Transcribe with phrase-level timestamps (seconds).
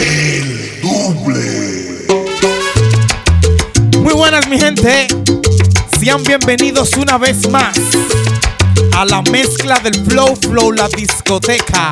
[0.00, 2.06] El doble.
[3.98, 5.08] Muy buenas mi gente.
[6.00, 7.78] Sean bienvenidos una vez más
[8.96, 11.90] a la mezcla del Flow Flow, la discoteca.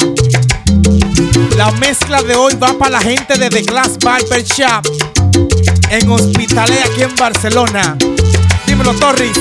[1.59, 4.87] La mezcla de hoy va para la gente de The Glass Barber Shop
[5.91, 7.95] en Hospitalet aquí en Barcelona.
[8.67, 9.37] Dímelo, Torres.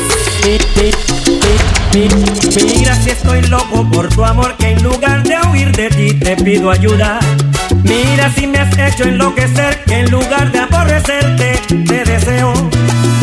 [1.94, 6.36] Mira si estoy loco por tu amor que en lugar de huir de ti te
[6.36, 7.20] pido ayuda.
[7.84, 12.54] Mira si me has hecho enloquecer que en lugar de aborrecerte te deseo.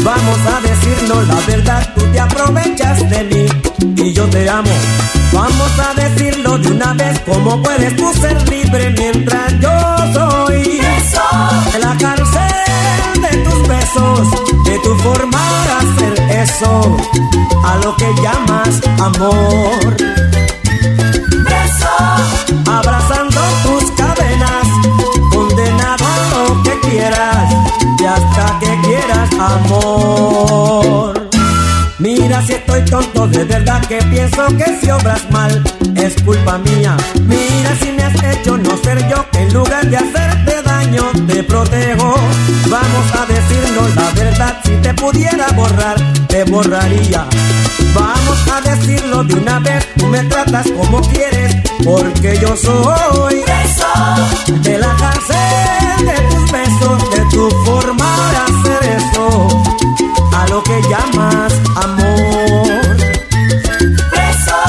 [0.03, 3.47] Vamos a decirnos la verdad, tú te aprovechas de mí
[3.97, 4.71] y yo te amo.
[5.33, 9.71] Vamos a decirlo de una vez, ¿cómo puedes tú ser libre mientras yo
[10.13, 10.81] soy
[11.75, 14.31] en la cárcel de tus besos,
[14.65, 16.97] de tu forma de hacer eso,
[17.65, 19.97] a lo que llamas amor?
[21.45, 23.24] Beso, abrazando
[28.15, 31.29] hasta que quieras amor.
[31.99, 35.63] Mira si estoy tonto, de verdad que pienso que si obras mal
[35.97, 36.97] es culpa mía.
[37.23, 41.43] Mira si me has hecho no ser yo, que en lugar de hacerte daño te
[41.43, 42.15] protejo.
[42.69, 45.97] Vamos a decirnos la verdad, si te pudiera borrar,
[46.29, 47.27] te borraría.
[47.95, 53.45] Vamos a decirlo de una vez, tú me tratas como quieres, porque yo soy
[54.47, 58.04] de la cárcel de tus besos, de tu forma
[60.75, 62.97] que llamas amor.
[64.11, 64.61] Beso,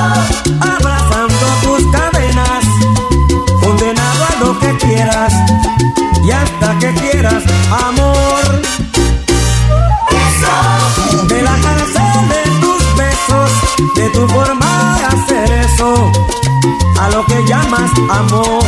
[0.61, 2.63] abrazando tus cadenas,
[3.59, 5.33] condenado a lo que quieras
[6.23, 7.43] y hasta que quieras
[7.87, 8.43] amor.
[10.11, 13.51] Beso, de la cárcel de tus besos,
[13.95, 16.11] de tu forma de hacer eso,
[17.01, 18.63] a lo que llamas amor.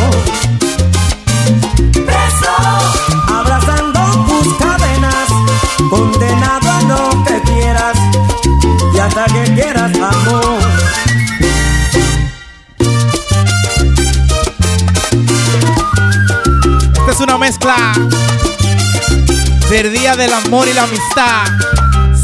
[1.93, 2.55] Preso,
[3.27, 5.27] abrazando tus cadenas,
[9.07, 10.59] hasta que quieras amor.
[16.99, 17.93] Esta es una mezcla
[19.69, 21.45] del Día del Amor y la Amistad.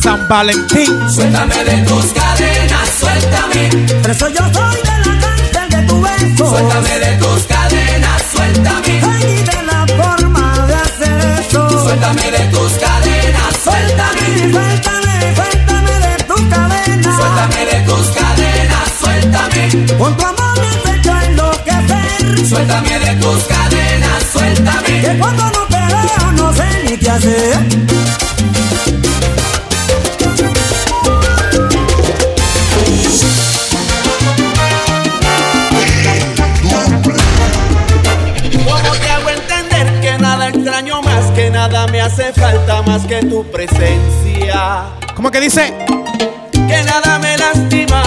[0.01, 1.09] San Valentín.
[1.09, 3.69] Suéltame de tus cadenas, suéltame.
[4.01, 6.49] Preso yo soy de la cárcel de tu beso.
[6.49, 9.01] Suéltame de tus cadenas, suéltame.
[9.03, 11.69] Ay, y de la forma de hacer eso.
[11.83, 14.51] Suéltame de tus cadenas, suéltame.
[14.51, 16.02] Suéltame, suéltame
[16.53, 17.15] cadenas.
[17.15, 19.97] Suéltame de tus cadenas, suéltame.
[19.97, 22.47] Con tu amor me has hecho enloquecer.
[22.47, 25.17] Suéltame de tus cadenas, Que suéltame.
[25.19, 27.57] cuando no te veo no sé ni qué hacer.
[38.65, 43.21] ¿Cómo te hago entender que nada extraño más, que nada me hace falta más que
[43.21, 44.83] tu presencia?
[45.15, 45.73] ¿Cómo que dice?
[46.67, 48.01] Que nada me lastima,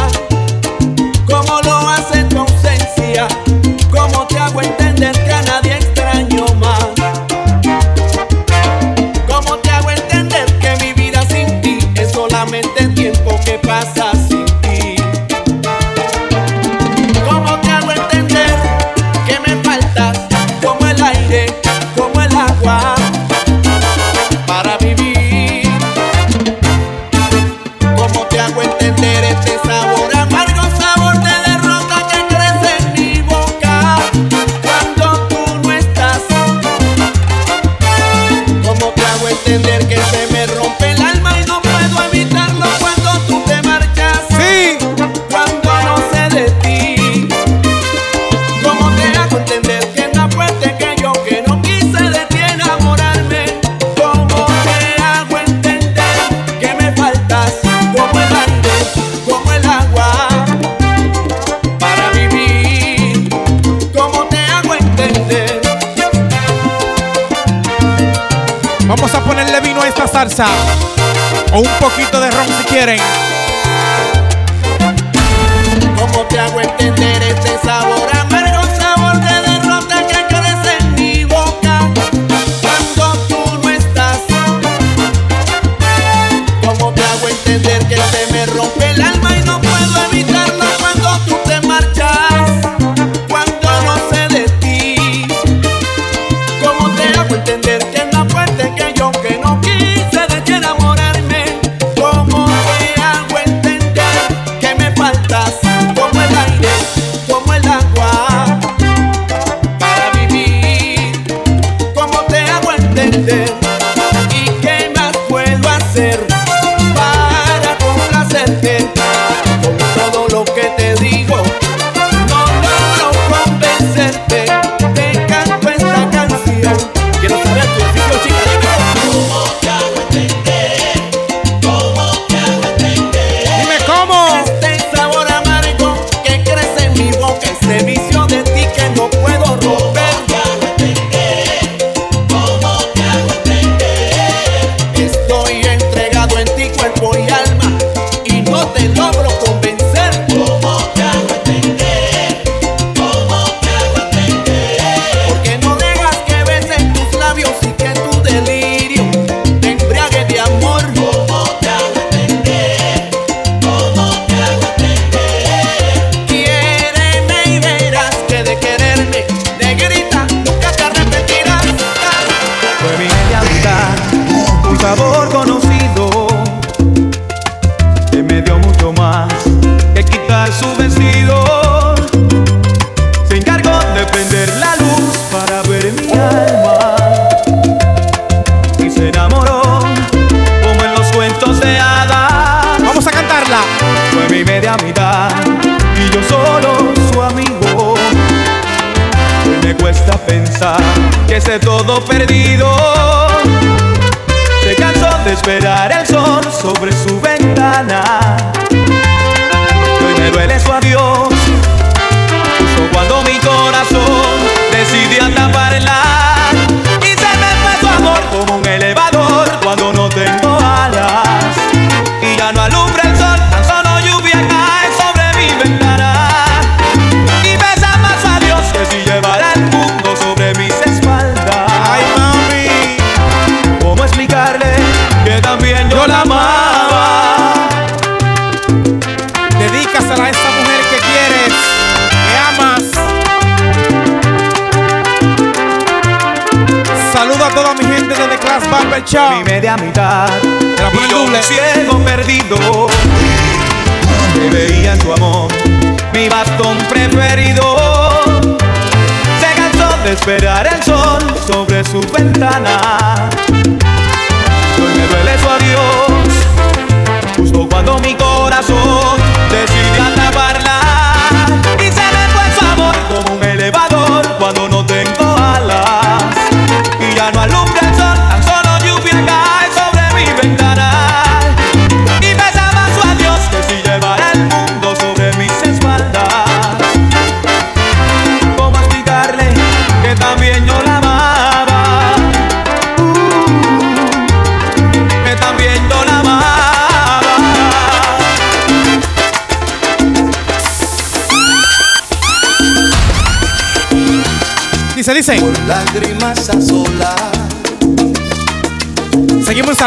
[70.38, 73.00] O un poquito de ron si quieren.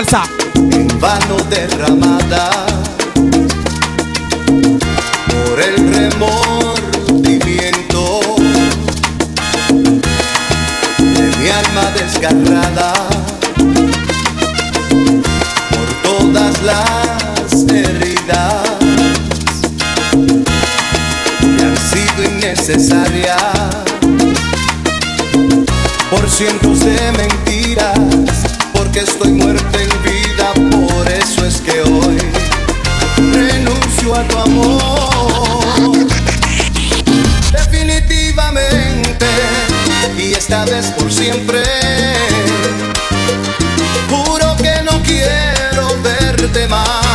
[0.02, 2.50] En vano derramada.
[5.28, 8.22] Por el remordimiento
[11.00, 12.94] de mi alma desgarrada.
[15.70, 18.64] Por todas las heridas
[21.42, 23.90] que han sido innecesarias
[26.10, 28.00] por cientos de mentiras,
[28.74, 29.39] porque estoy
[41.10, 41.64] siempre,
[44.10, 47.09] juro que no quiero verte más.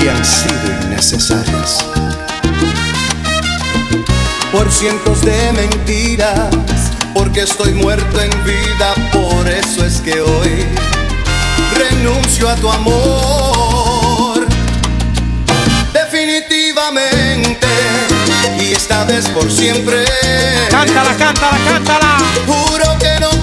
[0.00, 1.84] Que han sido innecesarias.
[4.52, 6.54] Por cientos de mentiras,
[7.12, 10.64] porque estoy muerto en vida, por eso es que hoy
[11.74, 14.46] renuncio a tu amor.
[15.92, 17.66] Definitivamente,
[18.60, 20.04] y esta vez por siempre.
[20.70, 22.18] Cántala, cántala, cántala.
[22.46, 23.35] Juro que no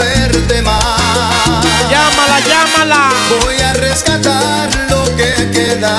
[0.00, 1.66] verte más.
[1.90, 3.02] Llámala, llámala.
[3.42, 5.94] Voy a rescatar lo que queda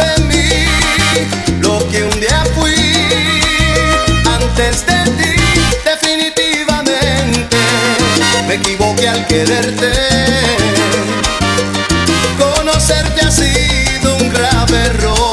[0.00, 0.50] de mí,
[1.60, 2.76] lo que un día fui
[4.38, 5.32] antes de ti.
[5.84, 7.56] Definitivamente
[8.46, 9.92] me equivoqué al quererte.
[12.38, 15.27] Conocerte ha sido un grave error.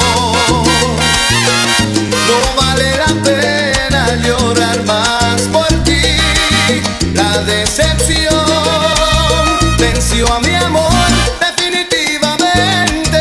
[9.78, 10.92] Venció a mi amor
[11.40, 13.20] definitivamente.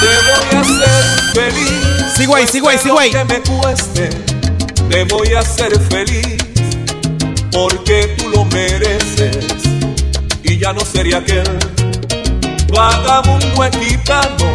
[0.00, 1.04] Te voy a hacer
[1.34, 2.12] feliz.
[2.16, 3.10] Sigo ahí, sigo ahí, sigo ahí.
[3.10, 4.10] Que me cueste,
[4.88, 6.36] te voy a hacer feliz.
[7.50, 9.62] Porque tú lo mereces.
[10.42, 11.44] Y ya no sería aquel
[12.72, 14.52] vagabundo gitano.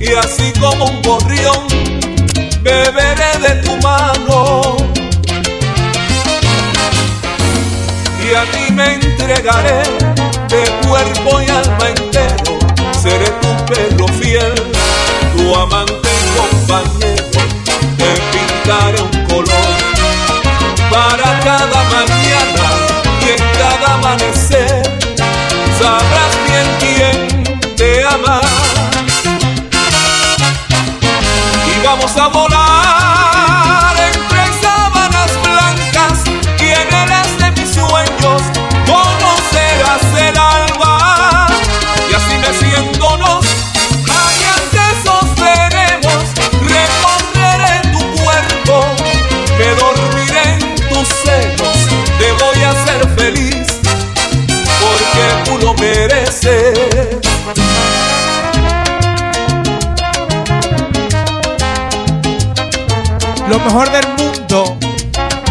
[0.00, 1.66] Y así como un gorrión,
[2.62, 4.76] beberé de tu mano
[8.22, 9.82] y a ti me entregaré
[10.48, 12.58] de cuerpo y alma entero.
[13.02, 14.54] Seré tu perro fiel,
[15.36, 17.24] tu amante y compañero.
[17.98, 19.72] Te pintaré un color
[20.90, 21.71] para cada
[63.52, 64.78] Lo mejor del mundo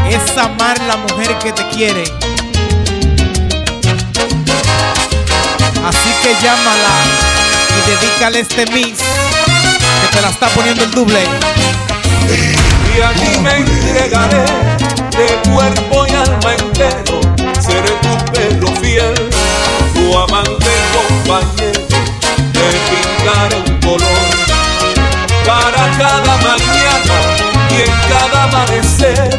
[0.09, 2.03] es amar la mujer que te quiere.
[5.85, 6.95] Así que llámala
[7.69, 11.19] y dedícale este mix que te la está poniendo el doble.
[12.97, 14.45] Y a ti me entregaré
[15.11, 17.21] de cuerpo y alma entero.
[17.59, 19.29] Seré tu perro fiel,
[19.93, 21.81] tu amante compañero.
[22.51, 24.31] Te pintaré un color
[25.45, 27.10] para cada mañana
[27.71, 29.29] y en cada amanecer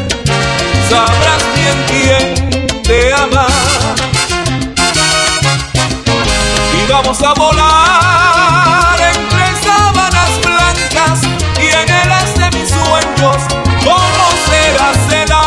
[0.89, 3.47] sabrás bien quién te ama.
[6.77, 11.19] Y vamos a volar entre sábanas blancas
[11.59, 13.41] y en el haz de mis sueños
[13.83, 15.42] conocerás el amor.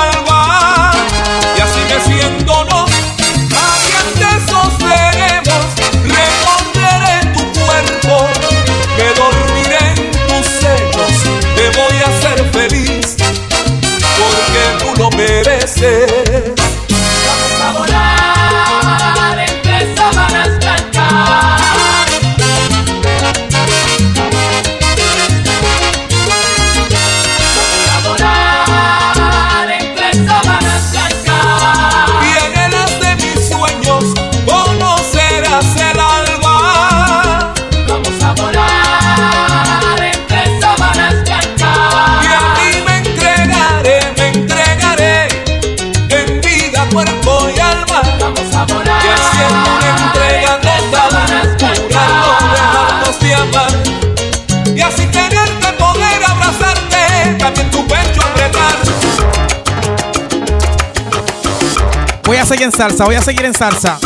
[62.67, 63.99] en salsa, voy a seguir en salsa.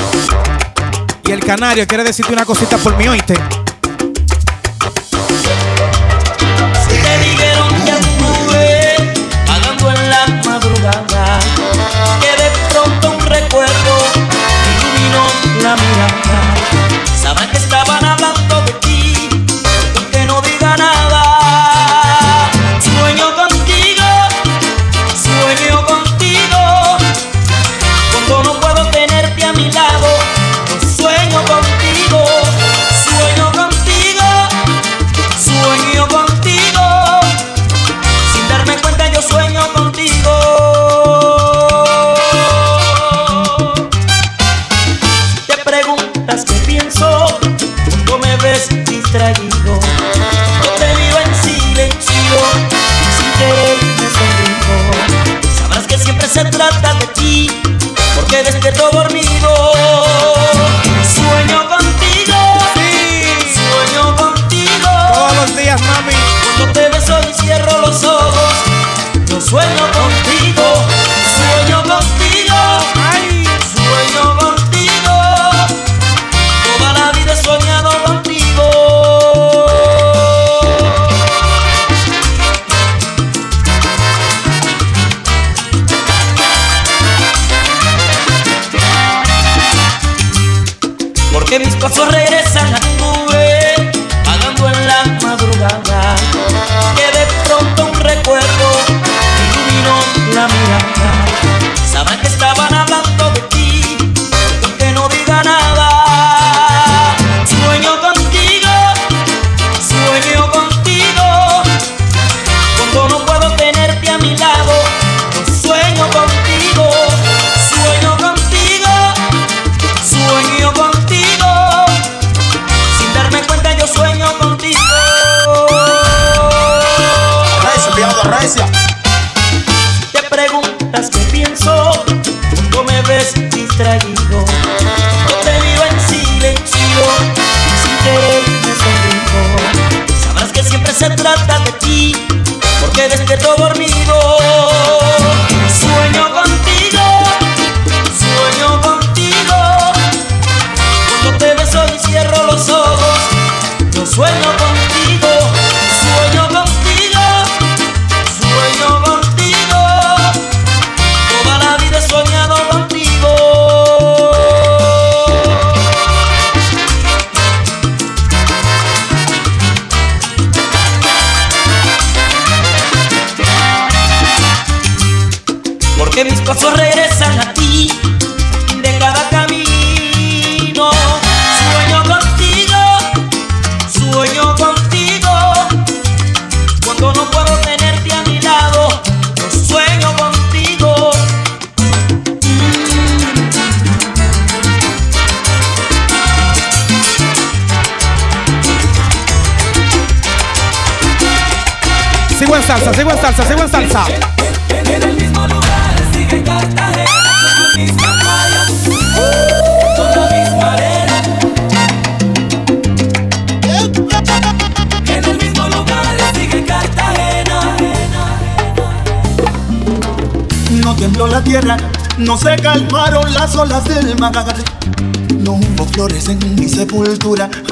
[1.24, 3.59] Y el canario quiere decirte una cosita por mí, oíste.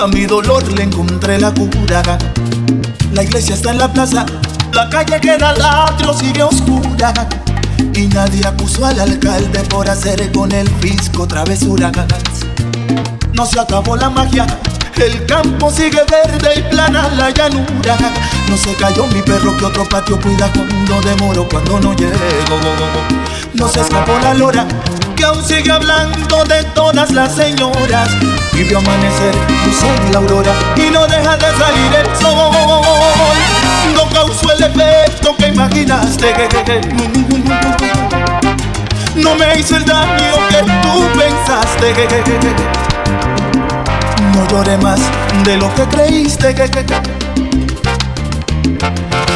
[0.09, 2.03] Mi dolor le encontré la cura.
[3.13, 4.27] La iglesia está en la plaza,
[4.73, 7.13] la calle queda al atrio, sigue oscura.
[7.95, 11.93] Y nadie acusó al alcalde por hacer con el fisco travesuras.
[13.33, 14.47] No se acabó la magia,
[14.97, 17.97] el campo sigue verde y plana la llanura.
[18.49, 22.15] No se cayó mi perro que otro patio cuida cuando demoro, cuando no llego.
[23.55, 24.67] No se escapó la lora
[25.17, 28.09] que aún sigue hablando de todas las señoras.
[28.59, 32.35] Y vio amanecer, luz en la aurora y no deja de salir el sol.
[33.95, 36.35] No causó el efecto que imaginaste.
[39.15, 41.95] No me hizo el daño que tú pensaste.
[44.35, 44.99] No lloré más
[45.45, 46.53] de lo que creíste.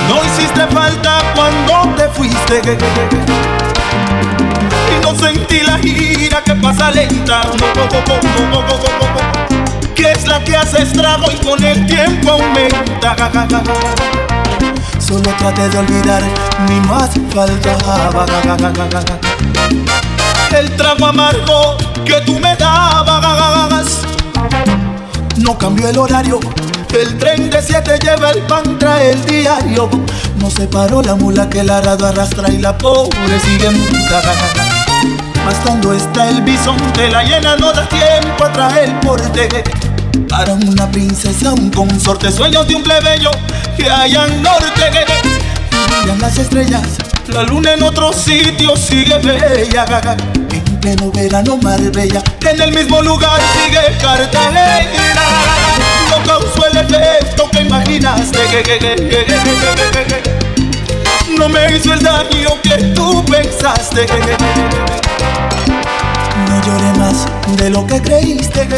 [0.09, 2.61] No hiciste falta cuando te fuiste.
[4.91, 7.43] Y no sentí la gira que pasa lenta
[10.45, 13.17] Que hace estrago y con el tiempo aumenta
[14.99, 16.23] Solo traté de olvidar,
[16.69, 18.27] ni más faltaba
[20.57, 24.03] El trago amargo que tú me dabas
[25.43, 26.39] no cambió el horario.
[26.93, 29.89] El tren de siete lleva el pan, trae el diario.
[30.39, 34.23] No se paró la mula que el arado arrastra y la pobre sigue muda.
[35.45, 39.49] Mas cuando está el bisonte, la llena no da tiempo a traer porte.
[40.29, 43.31] Para una princesa, un consorte, sueños de un plebeyo
[43.77, 44.91] que haya en norte.
[45.89, 46.83] Brillan las estrellas,
[47.29, 49.87] la luna en otro sitio sigue bella.
[50.51, 54.81] En pleno verano Marbella, en el mismo lugar sigue Cartagena.
[56.11, 58.39] No causó el efecto que imaginaste.
[61.39, 64.07] No me hizo el daño que tú pensaste.
[66.49, 68.69] No lloré más de lo que creíste.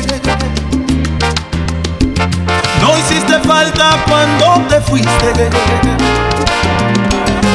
[2.80, 5.50] No hiciste falta cuando te fuiste.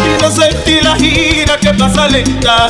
[0.06, 2.70] Y no sentí la gira que pasa lenta.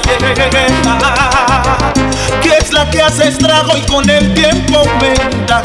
[2.42, 5.62] Que es la que hace estrago y con el tiempo aumenta.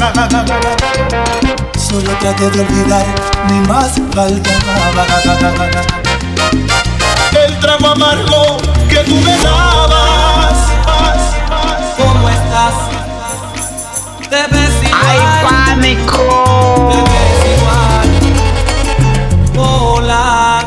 [1.77, 3.07] Solo traté de olvidar,
[3.49, 5.05] ni más faltaba.
[7.45, 8.57] El trago amargo
[8.89, 10.71] que tú me dabas.
[11.97, 12.75] ¿Cómo estás?
[14.31, 14.49] Te
[15.15, 15.27] ves igual.
[15.27, 16.23] ¡Ay, pánico!
[16.91, 18.09] Te ves igual.
[19.57, 20.61] Hola.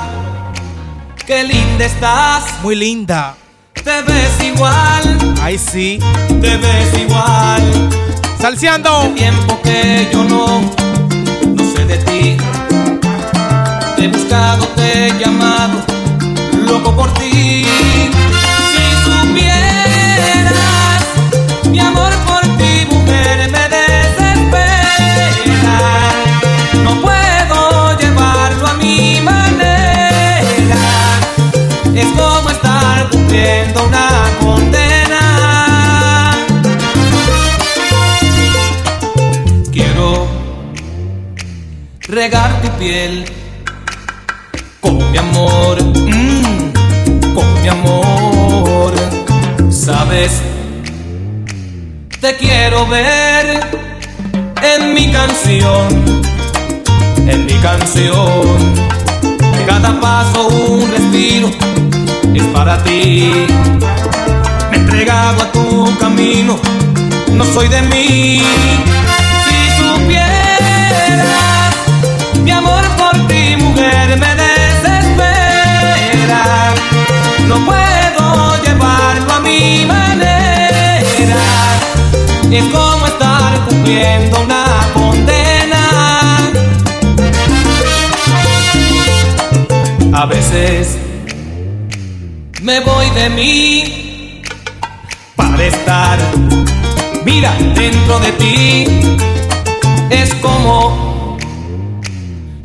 [1.25, 2.43] Qué linda estás.
[2.63, 3.35] Muy linda.
[3.73, 5.35] Te ves igual.
[5.41, 5.99] Ahí sí.
[6.41, 7.89] Te ves igual.
[8.39, 9.11] Salseando.
[9.15, 10.61] Tiempo que yo no,
[11.55, 12.37] no sé de ti.
[13.95, 15.79] Te he buscado, te he llamado,
[16.67, 17.65] loco por ti.
[18.69, 21.03] Si supieras,
[21.71, 22.11] mi amor
[42.17, 43.25] regar tu piel
[44.81, 48.91] con mi amor, mm, con mi amor.
[49.69, 50.31] Sabes,
[52.19, 53.45] te quiero ver
[54.73, 55.87] en mi canción,
[57.33, 58.57] en mi canción.
[59.67, 61.51] Cada paso un respiro
[62.33, 63.31] es para ti.
[64.71, 66.57] Me he entregado a tu camino,
[67.31, 68.41] no soy de mí.
[77.47, 80.99] no puedo llevarlo a mi manera.
[82.51, 86.51] Es como estar cumpliendo una condena.
[90.13, 90.97] A veces
[92.61, 94.41] me voy de mí
[95.35, 96.19] para estar,
[97.25, 98.85] mira, dentro de ti.
[100.09, 101.37] Es como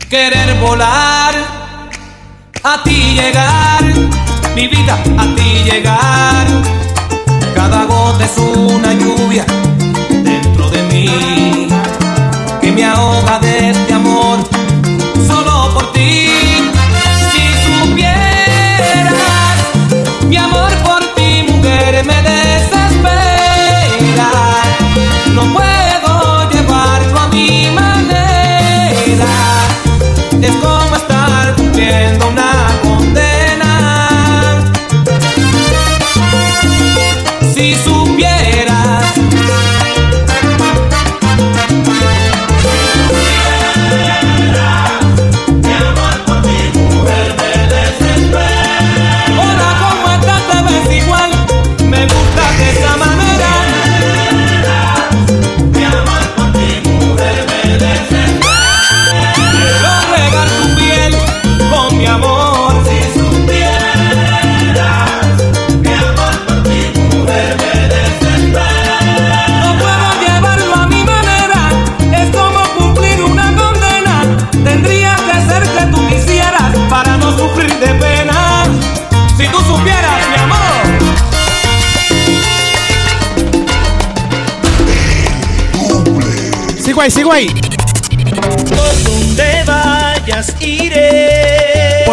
[0.09, 1.35] querer volar,
[2.63, 4.22] a ti llegar
[4.55, 6.47] mi vida a ti llegar.
[7.55, 9.45] Cada gota es una lluvia
[10.23, 11.42] dentro de mí.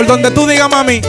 [0.10, 1.02] donde tú digas, mami,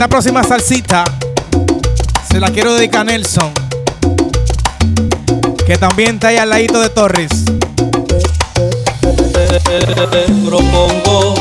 [0.00, 1.04] Esta próxima salsita
[2.32, 3.52] se la quiero dedicar a Nelson,
[5.66, 7.28] que también está ahí al ladito de Torres.
[9.34, 11.34] Te propongo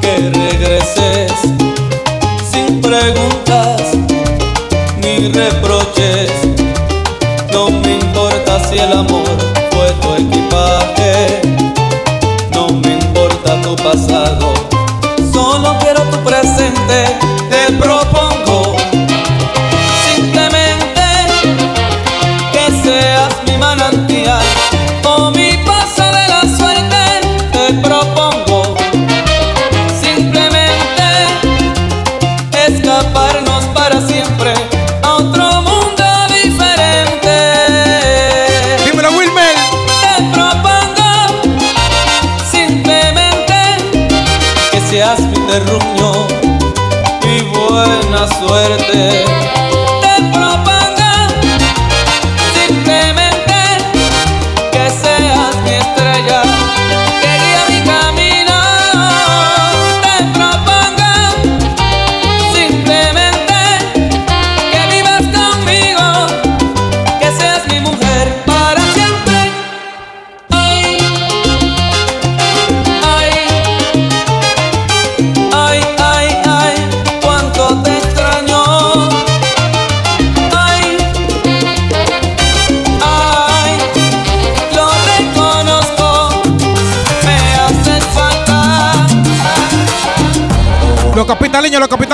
[0.00, 1.32] que regreses
[2.48, 3.90] sin preguntas
[5.02, 6.30] ni reproches.
[7.50, 9.61] No me importa si el amor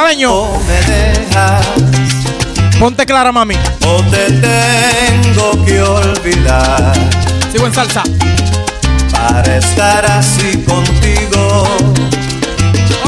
[0.08, 0.32] capitaleños, los capitaleños.
[0.32, 1.66] O me dejas
[2.78, 3.54] Ponte clara, mami.
[3.86, 6.92] o te tengo que olvidar
[7.52, 8.02] Sigo en salsa.
[9.10, 11.64] para estar así contigo.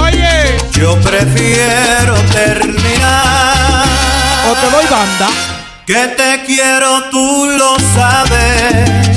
[0.02, 0.56] Oye.
[0.72, 3.84] Yo prefiero terminar.
[4.50, 5.28] O te doy banda.
[5.86, 9.09] Que te quiero, tú lo sabes.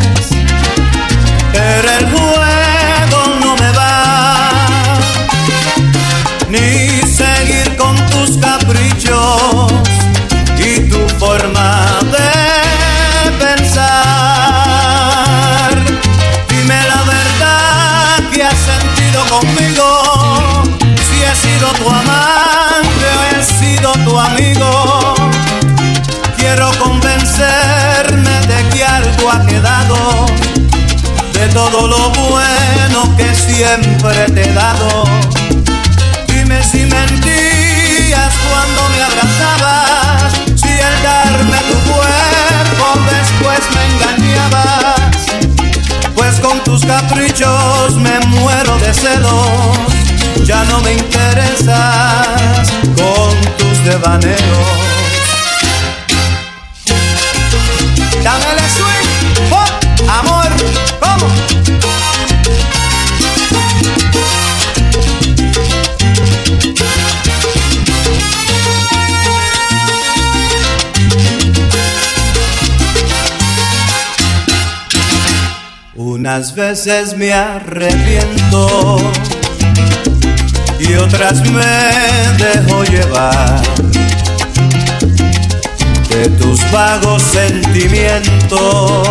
[36.28, 45.26] Dime si mentías cuando me abrazabas, si el darme tu cuerpo después me engañabas.
[46.16, 54.93] Pues con tus caprichos me muero de celos, ya no me interesas con tus devaneos.
[76.36, 78.98] Unas veces me arrepiento
[80.80, 81.64] y otras me
[82.44, 83.62] dejo llevar
[86.10, 89.08] de tus vagos sentimientos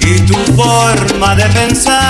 [0.00, 2.02] y tu forma de pensar.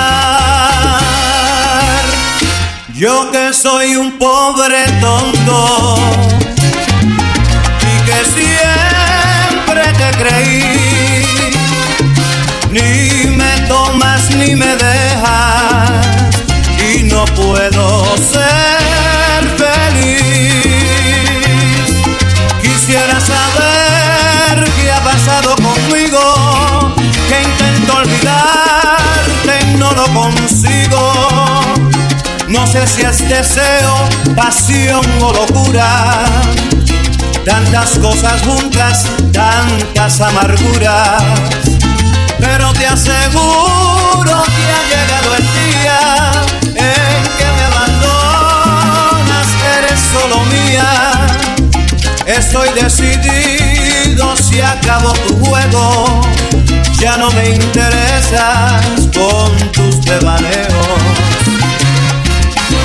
[2.95, 6.32] Yo que soy un pobre tonto
[17.43, 20.63] puedo ser feliz.
[22.61, 26.95] Quisiera saber qué ha pasado conmigo,
[27.29, 31.13] que intento olvidarte y no lo consigo.
[32.49, 36.25] No sé si es deseo, pasión o locura.
[37.45, 41.23] Tantas cosas juntas, tantas amarguras.
[42.39, 45.42] Pero te aseguro que ha llegado el
[50.13, 51.27] solo mía.
[52.27, 56.21] Estoy decidido, si acabo tu juego,
[57.01, 60.87] ya no me interesas con tus devaneos,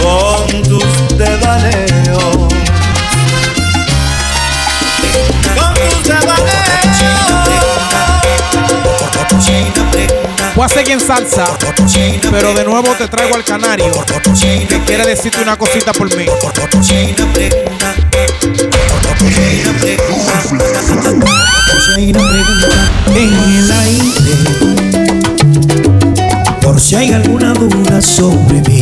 [0.01, 2.47] con tus devaneos,
[5.55, 6.47] con tus devaneos.
[10.57, 11.45] Voy a seguir en salsa,
[12.31, 13.91] pero de nuevo te traigo al canario.
[14.67, 16.25] Que quiere decirte una cosita por mí.
[23.15, 24.35] En el aire
[26.63, 28.81] Por si hay alguna duda sobre mí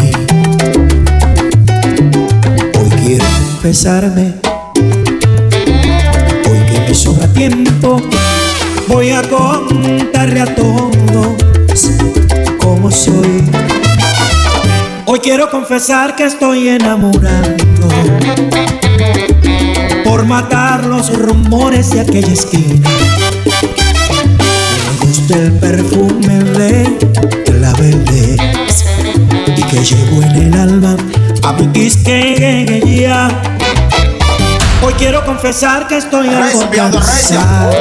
[2.79, 4.35] Hoy quiero confesarme
[6.49, 8.01] Hoy que me sobra tiempo
[8.88, 11.44] Voy a contarle a todos
[12.59, 13.43] cómo soy
[15.05, 17.88] Hoy quiero confesar que estoy enamorando
[20.05, 22.89] por matar los rumores de aquella esquina.
[23.45, 26.97] Me gusta el perfume de
[27.59, 28.89] la belleza
[29.55, 30.95] y que llevo en el alma
[31.43, 33.27] a mi quisqueya.
[34.83, 37.71] Hoy quiero confesar que estoy algo cansado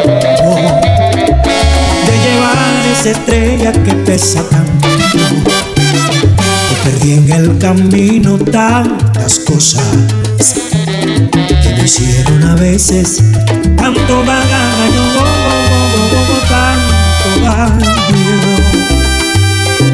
[2.98, 4.88] esa estrella que pesa tanto.
[6.68, 9.82] Que perdí en el camino tantas cosas
[11.62, 13.22] que me hicieron a veces
[13.76, 15.04] tanto daño,
[16.48, 17.94] tanto daño.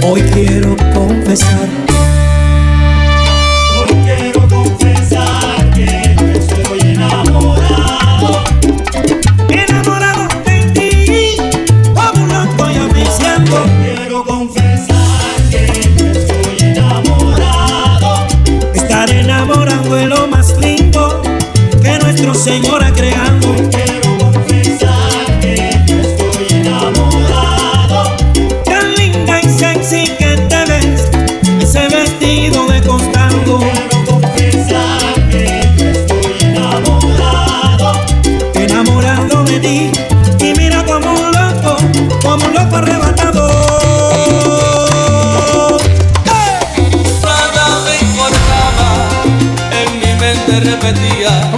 [0.02, 1.68] Hoy quiero confesar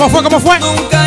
[0.03, 0.23] ¿Cómo fue?
[0.25, 1.02] ¿Cómo fue?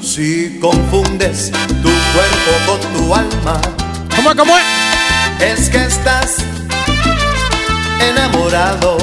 [0.00, 1.50] Si confundes
[1.82, 3.60] tu cuerpo con tu alma.
[4.16, 4.64] ¿Cómo ¿Cómo es?
[5.42, 6.36] Es que estás
[8.00, 8.96] enamorado.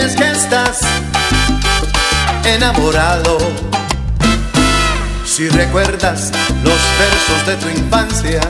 [0.00, 0.82] Es que estás
[2.44, 3.38] enamorado.
[5.24, 6.30] Si recuerdas
[6.62, 8.40] los versos de tu infancia,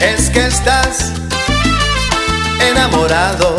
[0.00, 1.12] es que estás
[2.70, 3.56] enamorado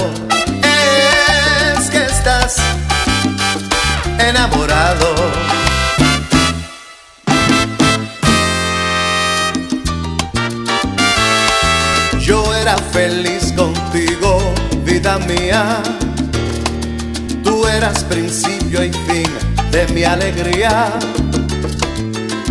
[17.43, 19.31] Tú eras principio y fin
[19.71, 20.91] de mi alegría.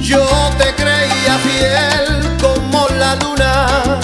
[0.01, 0.25] Yo
[0.59, 4.01] te creía fiel como la luna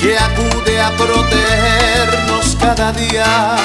[0.00, 3.56] que acude a protegernos cada día.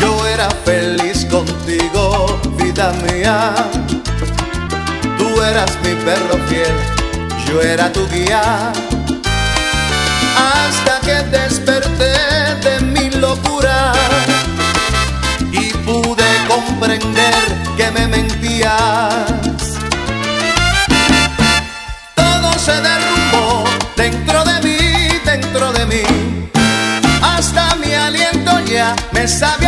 [0.00, 3.54] Yo era feliz contigo, vida mía.
[5.16, 6.76] Tú eras mi perro fiel,
[7.46, 8.72] yo era tu guía.
[10.36, 12.13] Hasta que desperté
[15.52, 17.34] y pude comprender
[17.76, 19.26] que me mentías.
[22.14, 23.64] Todo se derrumbó
[23.96, 26.02] dentro de mí, dentro de mí.
[27.22, 29.63] Hasta mi aliento ya me sabía.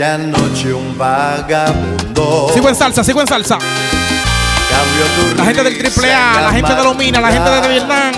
[0.00, 3.58] Aquella noche un vagabundo Sigo en salsa, sigo en salsa.
[3.58, 8.14] cambió tu La gente del triple A, la gente de Lomina, la gente de Vietnam.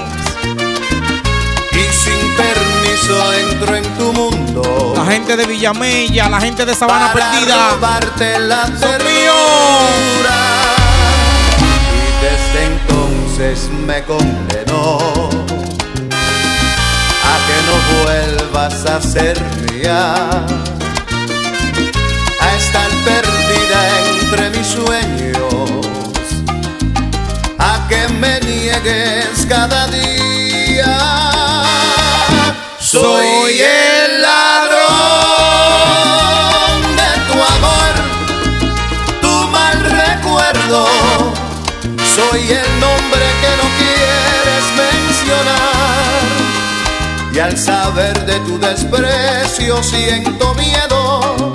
[1.72, 4.94] Y sin permiso entro en tu mundo.
[4.96, 7.70] La gente de Villamella, la gente de Sabana para Perdida.
[7.72, 8.64] robarte la.
[11.58, 11.66] Y
[12.22, 14.98] desde entonces me condenó
[17.24, 17.74] a que no
[18.04, 19.36] vuelvas a ser
[19.72, 20.46] mía,
[23.04, 23.80] perdida
[24.20, 25.86] entre mis sueños,
[27.58, 30.98] a que me niegues cada día.
[32.78, 34.82] Soy el ladrón
[37.00, 37.92] de tu amor,
[39.20, 40.80] tu mal recuerdo.
[42.14, 46.24] Soy el nombre que no quieres mencionar.
[47.34, 51.52] Y al saber de tu desprecio siento miedo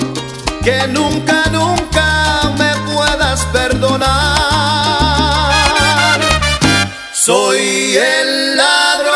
[0.68, 2.07] que nunca, nunca
[2.57, 4.09] me puedas perdonar.
[7.13, 9.15] Soy el ladrón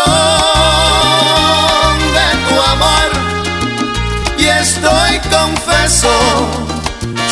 [2.17, 3.09] de tu amor
[4.37, 6.15] y estoy confeso.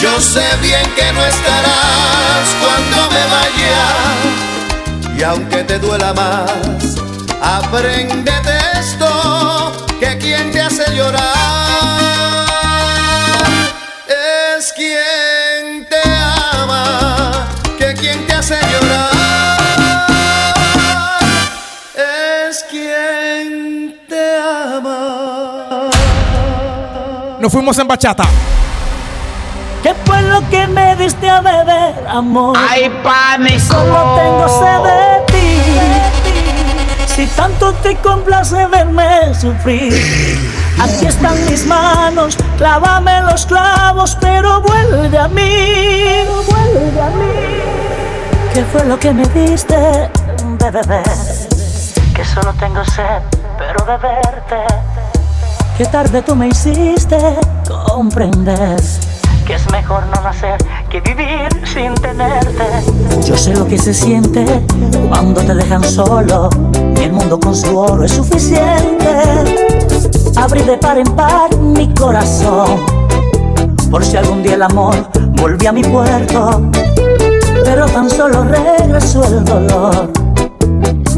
[0.01, 3.81] Yo sé bien que no estarás cuando me vaya
[5.17, 6.97] y aunque te duela más,
[7.41, 9.18] apréndete esto
[27.39, 28.25] Nos fuimos en bachata.
[29.81, 32.57] ¿Qué fue lo que me diste a beber, amor?
[32.59, 33.59] Ay, pánico.
[33.59, 35.61] Solo tengo sed de ti.
[37.07, 39.93] Si tanto te complace verme sufrir,
[40.81, 48.53] aquí están mis manos, clávame los clavos, pero vuelve a mí, vuelve a mí.
[48.53, 51.03] ¿Qué fue lo que me diste de beber?
[52.13, 53.21] Que solo tengo sed,
[53.57, 55.08] pero de verte.
[55.79, 57.17] Qué tarde tú me hiciste
[57.87, 58.75] comprender
[59.47, 60.57] que es mejor no nacer
[60.89, 62.65] que vivir sin tenerte.
[63.25, 64.45] Yo sé lo que se siente
[65.07, 66.49] cuando te dejan solo
[66.97, 69.23] y el mundo con su oro es suficiente.
[70.35, 72.85] Abrí de par en par mi corazón
[73.89, 74.95] por si algún día el amor
[75.39, 76.61] volvía a mi puerto,
[77.63, 80.11] pero tan solo regresó el dolor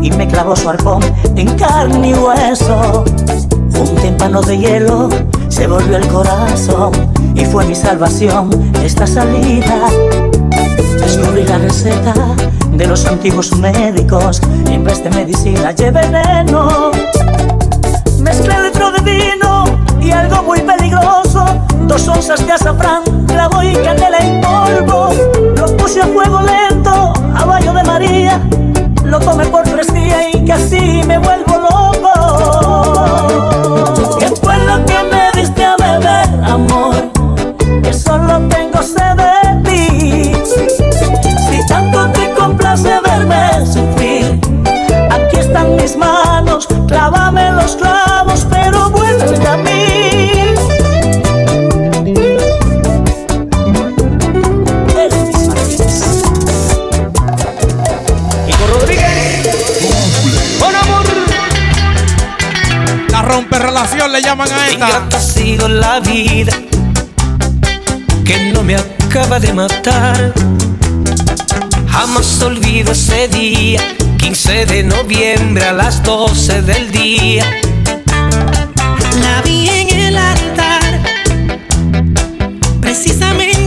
[0.04, 1.02] y me clavó su arpón
[1.36, 3.04] en carne y hueso.
[3.82, 5.10] Un tímpano de hielo
[5.50, 6.92] se volvió el corazón
[7.34, 8.52] y fue mi salvación
[8.84, 9.90] esta salida.
[11.00, 12.14] Descubrí la receta
[12.72, 16.92] de los antiguos médicos y en vez de medicina llevé veneno.
[18.20, 19.64] Mezclé litro de vino
[20.00, 21.44] y algo muy peligroso,
[21.88, 25.10] dos onzas de azafrán, clavo y canela en polvo.
[25.58, 28.40] Lo puse a fuego lento, a baño de María,
[29.04, 32.31] lo tomé por tres días y casi me vuelvo loco.
[46.92, 50.32] Clávame los clavos, pero vuelve a mí.
[58.46, 59.50] Kiko Rodríguez.
[60.60, 61.06] Con amor.
[63.10, 64.74] La rompe relación le llaman a esta.
[64.74, 66.54] Ingrata ha sido la vida
[68.26, 70.34] que no me acaba de matar.
[71.88, 73.82] Jamás olvido ese día,
[74.22, 77.44] 15 de noviembre a las 12 del día.
[79.20, 81.02] La vi en el altar,
[82.80, 83.61] precisamente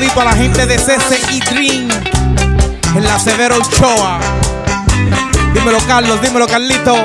[0.00, 1.88] saludito a la gente de CCI Dream
[2.96, 4.18] en la Severo Ochoa.
[5.52, 6.96] Dímelo, Carlos, dímelo, Carlito.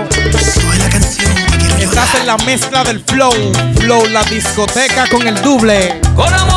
[1.77, 3.33] Estás en la mezcla del flow.
[3.79, 5.99] Flow, la discoteca con el doble.
[6.15, 6.55] Con amor.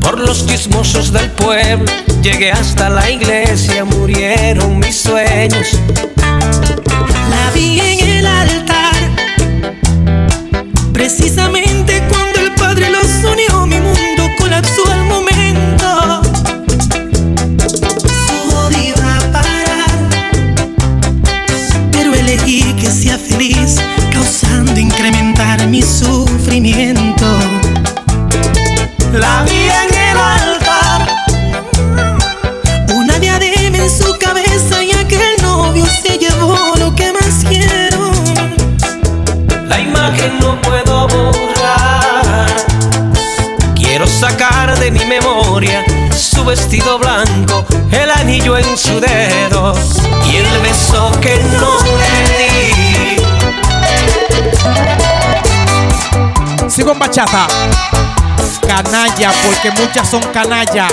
[0.00, 1.84] Por los chismosos del pueblo,
[2.20, 5.68] llegué hasta la iglesia, murieron mis sueños.
[7.30, 8.96] La vi en el altar.
[10.92, 16.22] Precisamente cuando el Padre los unió, mi mundo colapsó al momento.
[17.56, 19.90] Todo iba a parar.
[21.92, 23.76] Pero elegí que sea feliz,
[24.12, 27.19] causando incrementar mi sufrimiento.
[46.50, 49.72] Vestido blanco, el anillo en su dedo
[50.26, 52.18] y el beso que no le
[52.66, 53.16] di.
[56.68, 57.46] Sigo en bachata.
[58.66, 60.88] Canalla, porque muchas son canalla.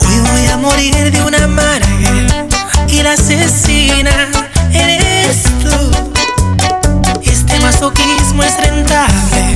[0.00, 2.46] Hoy voy a morir de una amarga
[2.88, 4.30] y la asesina
[4.72, 5.90] eres tú.
[7.22, 9.52] Este masoquismo es rentable,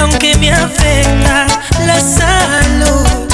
[0.00, 1.46] aunque me afecta
[1.86, 3.28] la salud.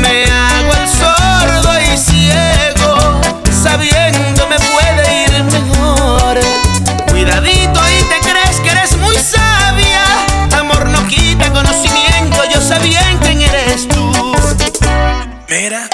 [0.00, 3.20] Me hago el sordo y ciego,
[3.62, 6.38] sabiendo me puede ir mejor.
[7.08, 10.04] Cuidadito y te crees que eres muy sabia.
[10.58, 14.12] Amor no quita conocimiento, yo sé bien quién eres tú.
[15.48, 15.88] Mira.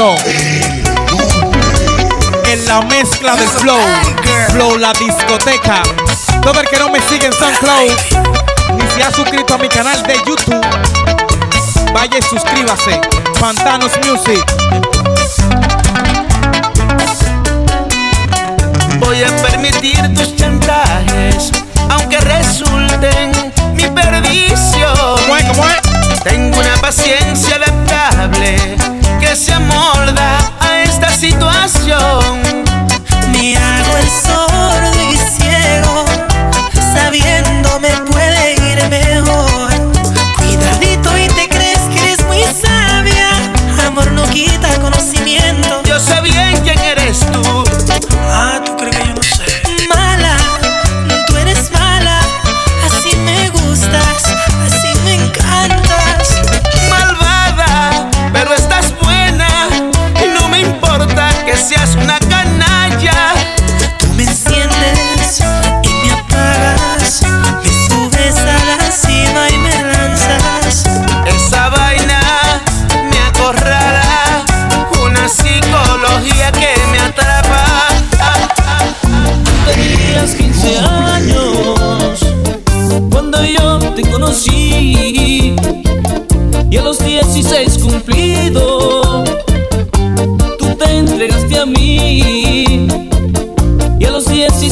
[0.00, 0.16] En
[2.66, 3.78] la mezcla del flow.
[4.48, 5.82] Flow, la discoteca.
[6.40, 7.90] Todo el que no me sigue en SoundCloud
[8.76, 10.66] ni se ha suscrito a mi canal de YouTube,
[11.92, 12.98] vaya y suscríbase.
[13.38, 14.42] Pantanos Music.
[19.00, 21.52] Voy a permitir tus chantajes,
[21.90, 24.96] aunque resulten mi perdición.
[25.26, 25.44] ¿Cómo es?
[25.44, 25.76] ¿Cómo es?
[26.24, 28.79] Tengo una paciencia adaptable
[29.30, 32.42] que se amolda a esta situación.
[33.32, 36.04] Me hago el sordo y ciego,
[36.92, 39.70] sabiendo me puede ir mejor.
[40.36, 43.30] Cuidadito y te crees que eres muy sabia,
[43.86, 45.82] amor no quita conocimiento.
[45.84, 47.59] Yo sé bien quién eres tú.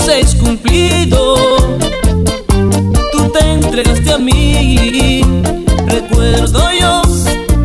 [0.08, 1.36] 16 cumplido.
[3.12, 5.20] Tú te entregaste a mí.
[5.86, 7.02] Recuerdo yo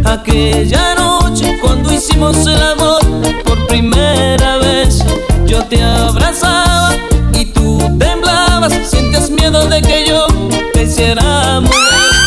[0.04, 3.02] aquella noche cuando hicimos el amor
[3.46, 5.06] por primera vez.
[5.46, 6.94] Yo te abrazaba
[7.34, 10.28] y tú temblabas sientes miedo de que yo
[10.74, 12.24] te hiciera morir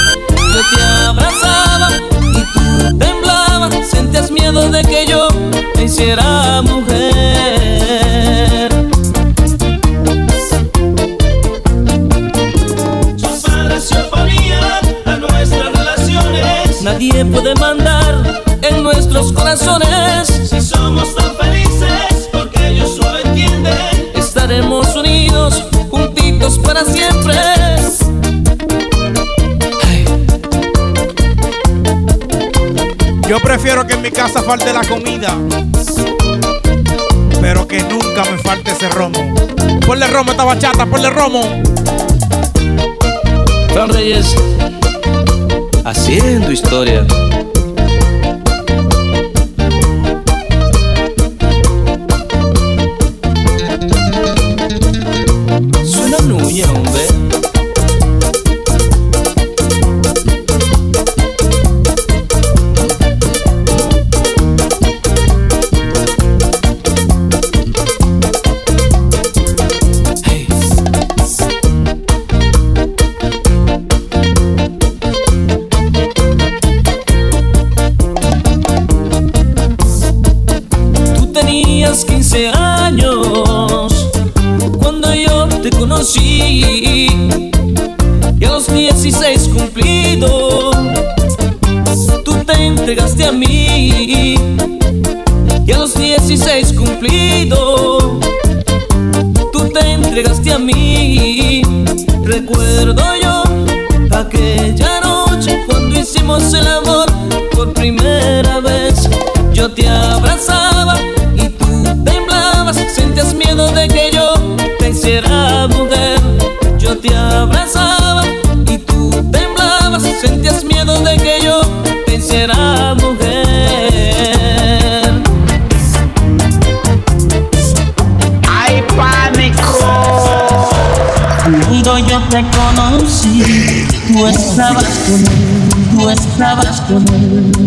[0.56, 1.88] yo te abrazaba
[2.32, 5.28] y tú temblabas sentías miedo de que yo
[5.74, 6.95] te hiciera mujer
[17.24, 20.28] puede mandar en nuestros corazones.
[20.28, 27.36] Si somos tan felices, porque ellos lo entienden, estaremos unidos, juntitos para siempre.
[33.28, 35.34] Yo prefiero que en mi casa falte la comida,
[37.40, 39.34] pero que nunca me falte ese romo.
[39.86, 41.40] Ponle romo a esta bachata, ponle romo.
[43.74, 44.34] Don Reyes,
[45.86, 47.06] haciendo historia.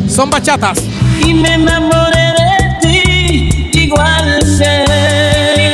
[0.07, 0.79] Son bachatas.
[1.25, 5.73] Y me enamoré de ti, igual que él.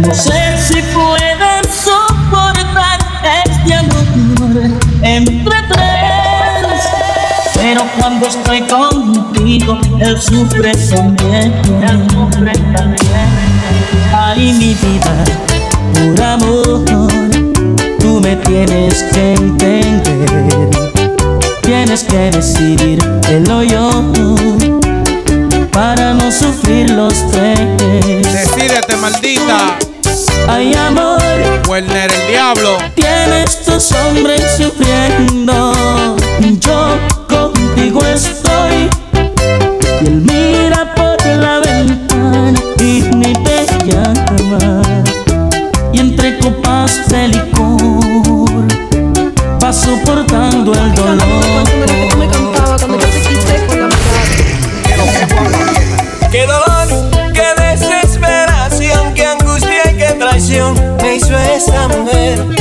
[0.00, 2.98] No sé si puedan soportar
[3.44, 4.70] este amor
[5.02, 6.80] entre tres.
[7.54, 11.52] Pero cuando estoy contigo, él sufre también.
[11.82, 13.28] Él sufre también.
[14.14, 15.14] Ay, mi vida,
[15.92, 16.84] por amor,
[17.98, 20.85] tú me tienes que entender.
[21.66, 23.90] Tienes que decidir él o yo
[25.72, 27.58] para no sufrir los tres.
[28.32, 29.76] Decídete, maldita.
[30.46, 31.18] Ay, amor,
[31.68, 32.78] Werner el diablo.
[32.94, 35.72] tienes tus hombres sufriendo.
[36.60, 36.98] Yo
[37.28, 38.88] contigo estoy.
[40.02, 44.82] Y él mira por la ventana y ni te llama.
[45.92, 47.55] Y entre copas de licor
[49.86, 51.64] soportando el dolor.
[56.32, 56.88] Qué dolor,
[57.32, 62.55] qué desesperación, qué angustia y qué traición me hizo esta mujer.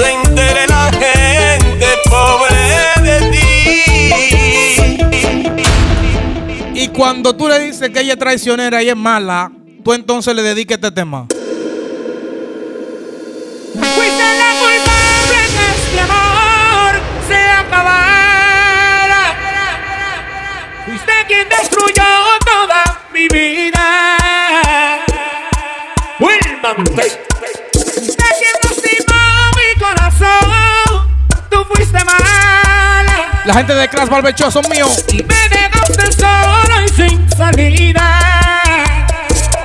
[0.00, 2.56] se entere la gente pobre
[3.02, 3.40] de ti.
[6.74, 9.52] Y cuando tú le dices que ella es traicionera y es mala,
[9.84, 11.26] tú entonces le dediques este tema.
[13.74, 16.92] Fuiste la culpable que este amor
[17.28, 19.24] se acabara.
[20.86, 22.08] Fuiste quien destruyó
[22.44, 23.84] toda mi vida.
[26.18, 26.84] Wilman
[31.92, 33.42] mala.
[33.44, 35.04] La gente de Crash Barbechó son míos.
[35.08, 38.20] Y me dejaste solo y sin salida.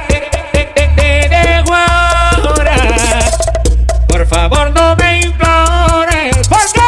[0.08, 2.76] Te, te, te, te dejo ahora.
[4.08, 6.48] Por favor, no me implores.
[6.48, 6.82] ¿Por qué?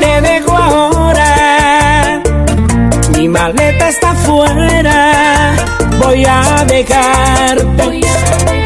[0.00, 2.20] Te dejo ahora.
[3.16, 5.54] Mi maleta está fuera.
[5.98, 7.64] Voy a dejarte.
[7.84, 8.12] Voy a
[8.44, 8.61] dejarte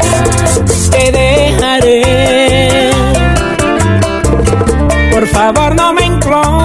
[0.91, 2.03] te dejaré.
[5.13, 6.56] Por favor, no me inclines.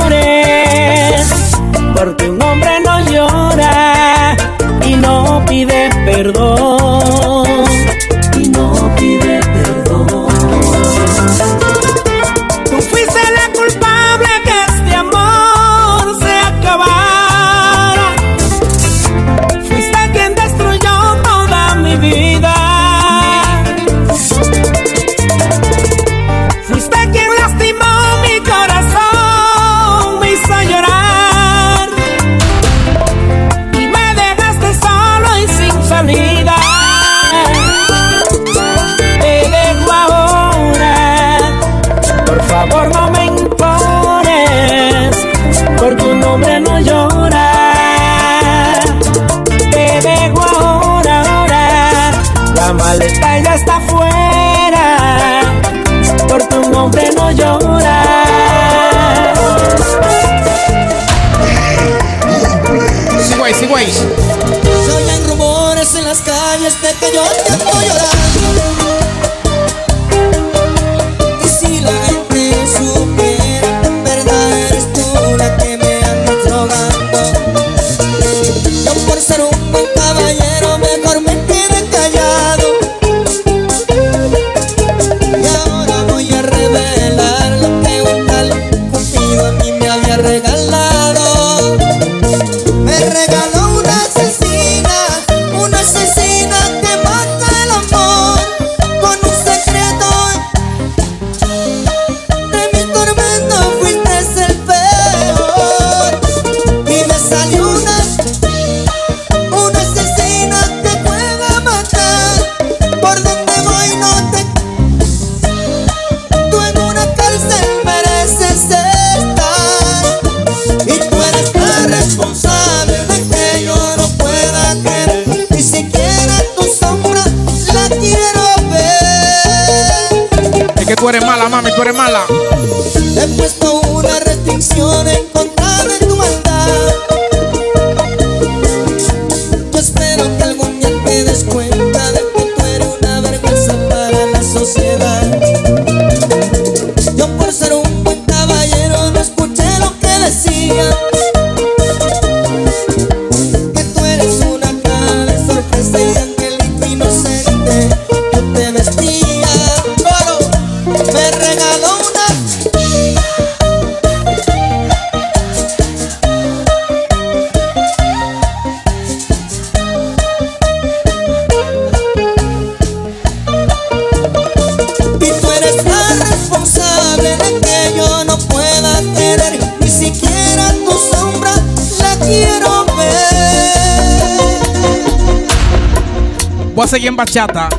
[186.91, 187.69] seguir en bachata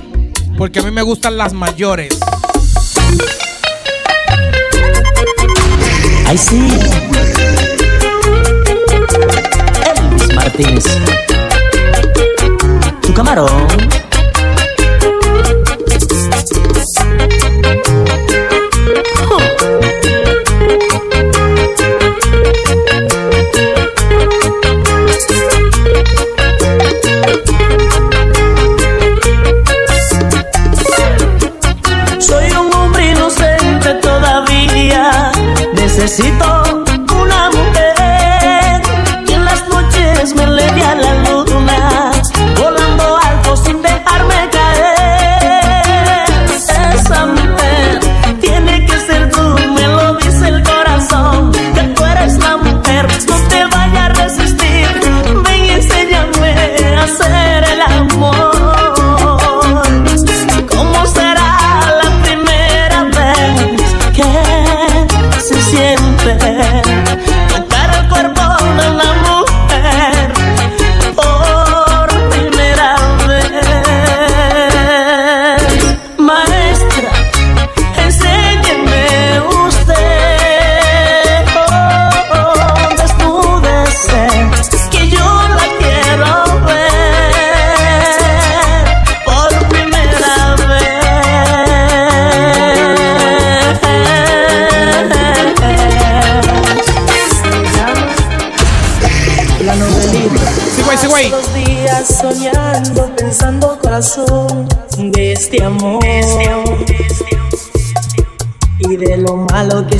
[0.56, 2.18] porque a mí me gustan las mayores.
[6.24, 6.66] Ay, sí.
[9.84, 10.84] Elvis Martínez.
[13.02, 14.01] Tu camarón.
[36.02, 36.51] Necesito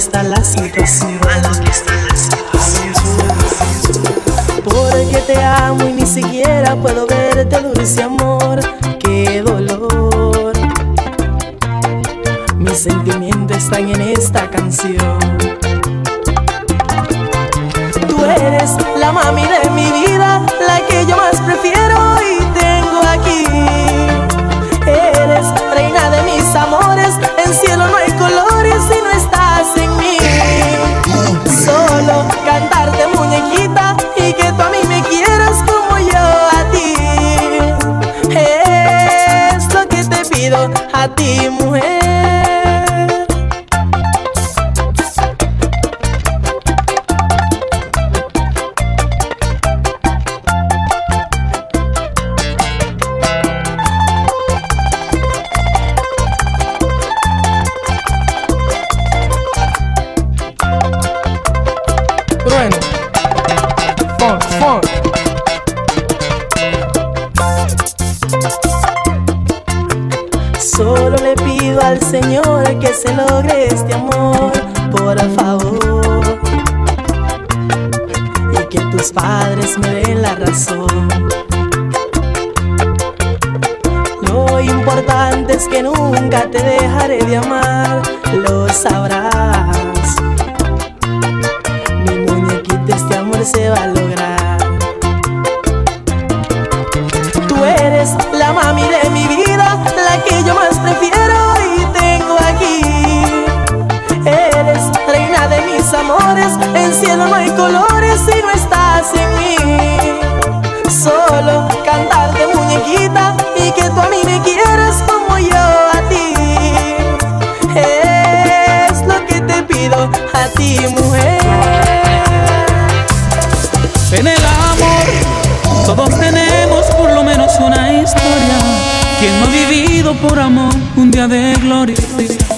[0.02, 0.41] está la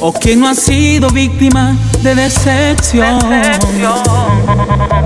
[0.06, 3.32] o quien no ha sido víctima de decepción.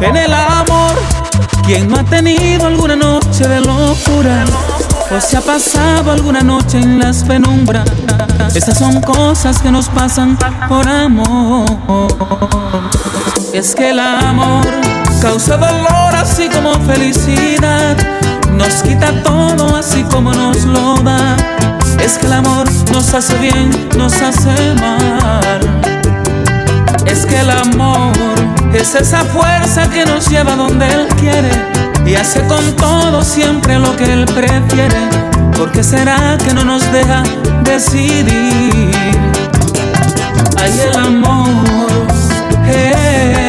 [0.00, 0.92] En el amor,
[1.64, 4.44] quien no ha tenido alguna noche de locura
[5.16, 7.88] o se ha pasado alguna noche en las penumbras.
[8.56, 10.36] Esas son cosas que nos pasan
[10.68, 12.08] por amor.
[13.52, 14.66] Es que el amor
[15.22, 17.96] causa dolor así como felicidad.
[18.50, 21.57] Nos quita todo así como nos lo da.
[22.04, 25.60] Es que el amor nos hace bien, nos hace mal.
[27.06, 28.12] Es que el amor
[28.72, 31.50] es esa fuerza que nos lleva donde Él quiere
[32.06, 35.08] y hace con todo siempre lo que Él prefiere.
[35.56, 37.22] ¿Por qué será que no nos deja
[37.64, 38.92] decidir?
[40.56, 41.48] Hay el amor.
[42.66, 43.47] eh,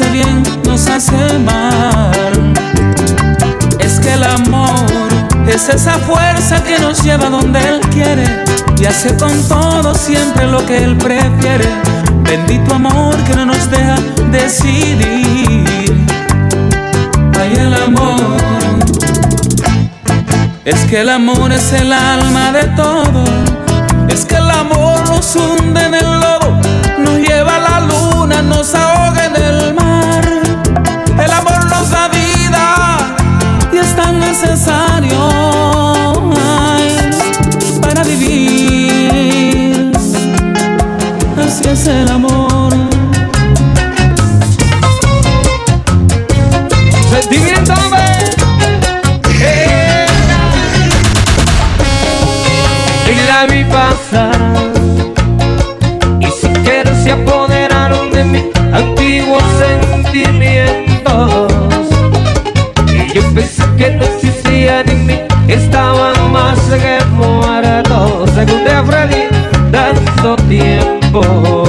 [0.00, 2.54] hace bien, nos hace mal.
[3.78, 4.86] Es que el amor
[5.46, 8.24] es esa fuerza que nos lleva donde Él quiere
[8.78, 11.68] y hace con todo siempre lo que Él prefiere.
[12.22, 13.96] Bendito amor que no nos deja
[14.30, 16.06] decidir.
[17.38, 18.20] Hay el amor.
[20.64, 23.24] Es que el amor es el alma de todo.
[24.08, 26.58] Es que el amor nos hunde en el lodo,
[26.98, 28.99] nos lleva a la luna, nos ahoga
[71.12, 71.59] থাকবো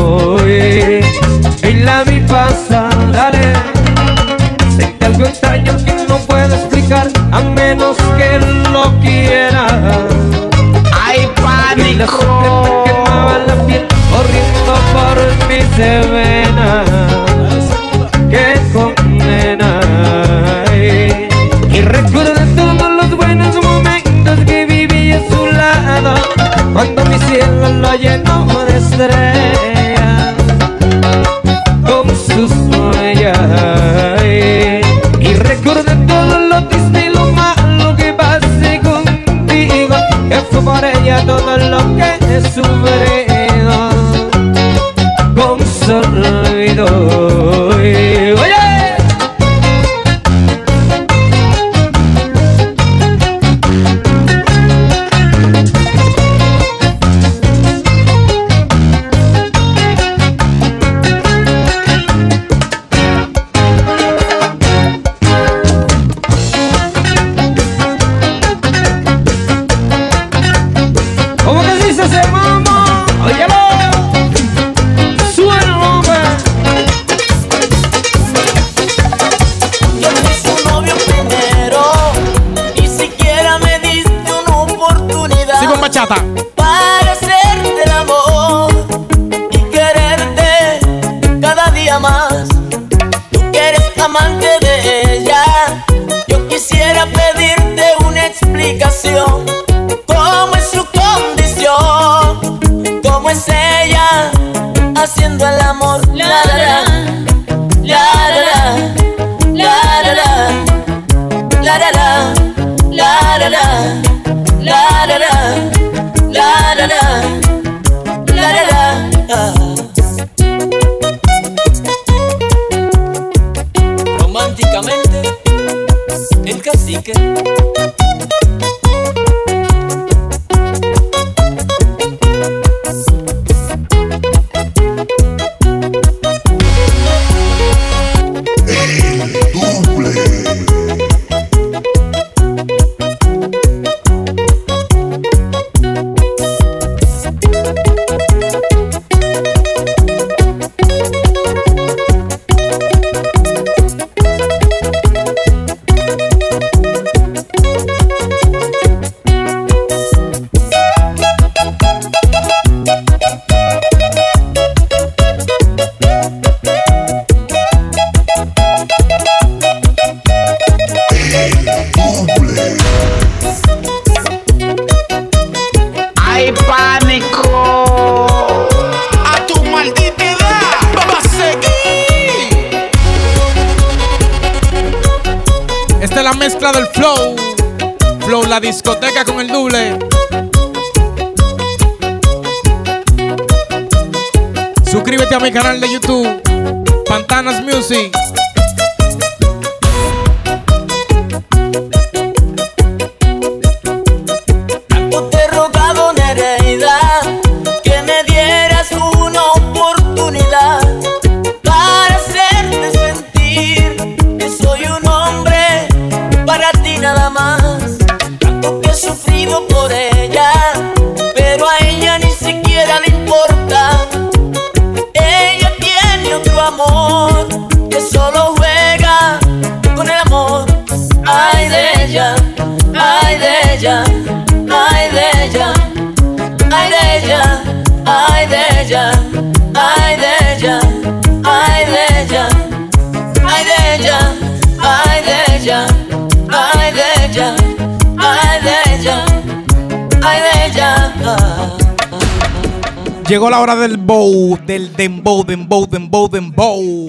[253.32, 257.08] Llegó la hora del bow, del dembow, dembow, dembow, dembow.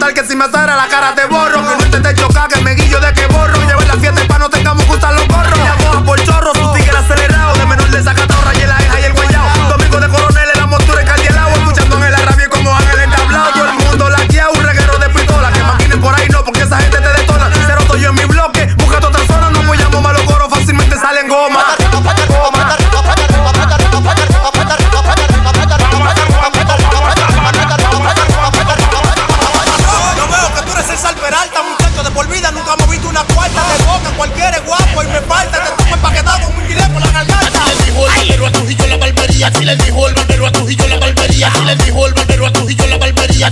[0.00, 1.59] tal que si me sara la cara te borro.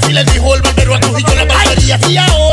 [0.01, 1.99] Así le dijo el barbero a Trujillo la barbería.
[2.09, 2.48] Y ahora.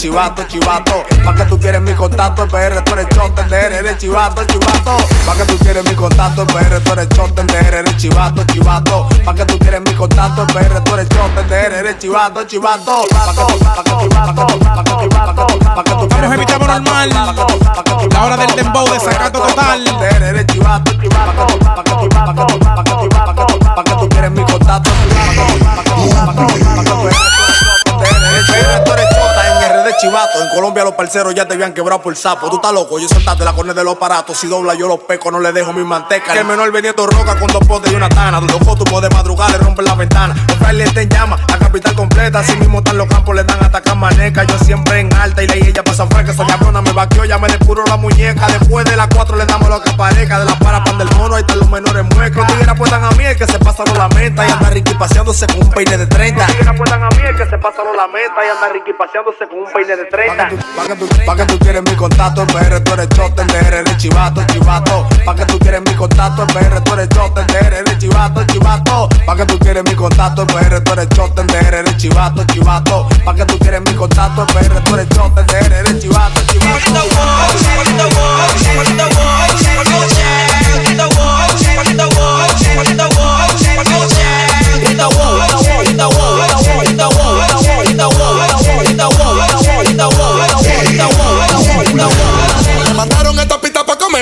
[0.00, 1.04] Chivato, chivato.
[1.24, 4.96] Pa' que tú quieres mi contacto, PR, tú eres chote, de eres chivato, chivato.
[5.26, 9.08] Pa' que tú quieres mi contacto, PR, tú eres chote, de eres chivato, chivato.
[9.24, 13.04] Pa' que tú quieres mi contacto, PR, tú eres chote, de eres chivato, chivato.
[13.10, 15.58] Pa' que tú, pa' que tú, pa' que tú, pa' que tú, pa' que tú,
[15.74, 17.10] pa' que tú Vamos a evitar normal.
[17.10, 17.59] La
[31.00, 32.50] parceros ya te habían quebrado por sapo.
[32.50, 34.36] Tú estás loco, yo soltaste la cornea de los aparatos.
[34.36, 36.34] Si dobla yo los peco, no le dejo mi manteca.
[36.34, 38.38] Que el menor vendiendo roca con dos potes y una tana.
[38.38, 40.34] Loco, tú puedes madrugar, le rompen la ventana.
[40.46, 42.40] Los frailes en llama, la capital completa.
[42.40, 44.44] Así mismo están los campos, le dan hasta maneca.
[44.44, 46.32] Yo siempre en alta y la ella pasa fresca.
[46.32, 48.46] Esa cabrona me vaqueó, ya me depuro la muñeca.
[48.48, 50.38] Después de las cuatro le damos lo que aparezca.
[50.38, 52.36] De la para pan del mono, ahí están los menores muecos.
[52.36, 54.46] Los tigres apuestan a mí, el que se pasa no lamenta.
[54.46, 56.38] Y anda Ricky paseándose con un peine de 30.
[56.38, 58.44] Los tigres apuestan a mí, que se pasa no lamenta.
[58.44, 60.48] Y anda Ricky paseándose con un peine de 30.
[60.76, 64.42] Pa' que tú, pa' que tú quieres mi contacto, PR, tú eres chote, eres chivato,
[64.46, 65.06] chivato.
[65.24, 69.08] Pa' que tú quieres mi contacto, PR, tú eres chote, eres chivato, chivato.
[69.26, 73.08] Pa' que tú quieres mi contacto, PR, tú eres chote, eres chivato, chivato.
[73.24, 76.39] Pa' que tú quieres mi contacto, PR, tú eres chote, eres chivato.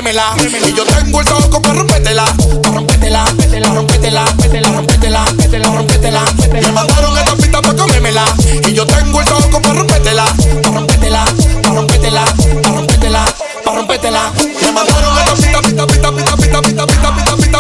[0.09, 2.25] Y yo tengo el saco pa' rompértela.
[2.63, 6.23] Pa' rompértela, pa' rompértela, pa' rompértela, pa' rompértela.
[6.51, 8.25] Me mandaron esta pista pa' comérmela.
[8.67, 10.25] Y yo tengo el saco pa' rompértela.
[10.63, 11.25] Pa' rompértela,
[11.63, 12.25] pa' rompértela,
[12.63, 13.25] pa' rompértela,
[13.63, 14.33] pa' rompértela.
[14.63, 17.59] Me mandaron esta pista, pista, pista, pista, pista, pista, pista, pista,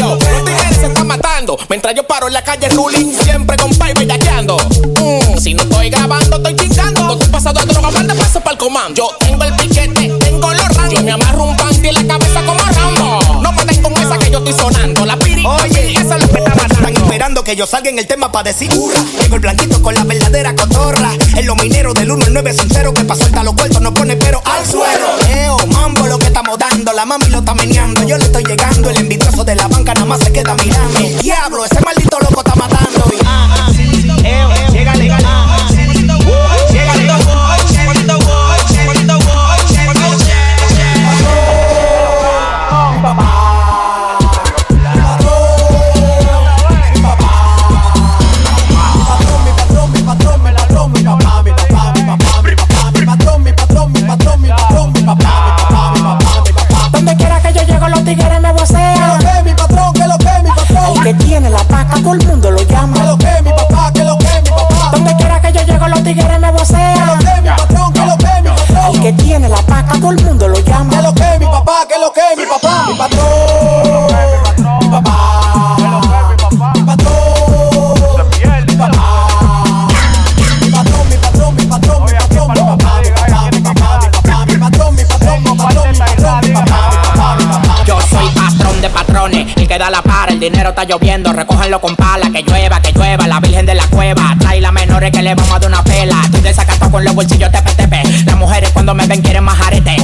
[0.00, 3.92] Los tigres se están matando Mientras yo paro en la calle ruling Siempre con pay
[3.94, 6.54] Mm, Si no estoy grabando, estoy
[7.52, 11.02] de droga, manda paso para el comando Yo tengo el piquete, tengo los rangos Yo
[11.02, 14.30] me amarro un panty en la cabeza como Rambo No me den con esa que
[14.30, 17.66] yo estoy sonando La piri, oye, esa es lo que está Están esperando que yo
[17.66, 19.00] salga en el tema para decir hurra.
[19.20, 21.12] Llegó el blanquito con la verdadera cotorra.
[21.36, 24.16] En los mineros del 1 al 9 sincero que pa' suelta los cuerpos no pone
[24.16, 25.06] pero al suelo.
[25.28, 26.92] Eo, mambo lo que estamos dando.
[26.92, 28.02] La mami lo está meneando.
[28.04, 28.90] Yo le estoy llegando.
[28.90, 30.98] El envidioso de la banca nada más se queda mirando.
[30.98, 33.04] El diablo, ese maldito loco está matando.
[33.12, 33.59] Y, ah,
[61.90, 62.94] paca, todo el mundo lo llama.
[62.94, 64.90] Que lo que mi papá, que lo que mi papá.
[64.92, 66.94] Donde quiera que yo llego, los tigres me vocean.
[66.94, 68.94] Que lo que mi patrón, que lo que mi patrón.
[68.94, 70.90] El que tiene la paca, todo el mundo lo llama.
[70.90, 72.86] Que lo que mi papá, que lo que mi papá.
[72.88, 73.89] Mi patrón,
[89.10, 92.80] patrones, el que da la para, el dinero está lloviendo, recógenlo con pala, que llueva,
[92.80, 95.68] que llueva, la virgen de la cueva, trae las menores que le vamos a dar
[95.68, 99.42] una pela, estoy desacato con los bolsillos tepe tepe, las mujeres cuando me ven quieren
[99.42, 99.96] más arete,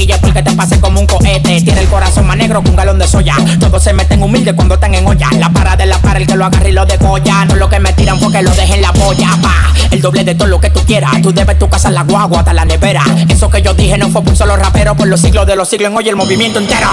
[0.00, 1.60] este, este, comete este, no te quilla porque te pase como un cohete.
[1.62, 3.36] Tiene el corazón más negro que un galón de soya.
[3.58, 5.28] Todos se meten humildes cuando están en olla.
[5.38, 7.44] La para de la para, el que lo agarre y lo degolla.
[7.46, 9.28] No lo que me tiran porque lo dejen la polla.
[9.42, 11.10] Pa, el doble de todo lo que tú quieras.
[11.22, 13.02] Tú debes tu casa en la guagua hasta la nevera.
[13.28, 14.96] Eso que yo dije no fue por solo rapero.
[14.96, 16.88] Por los siglos de los siglos en hoy el movimiento entero.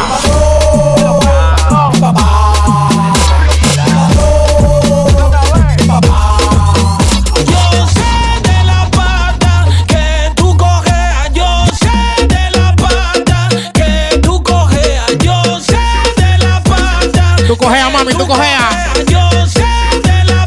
[17.98, 18.69] Mami, tú la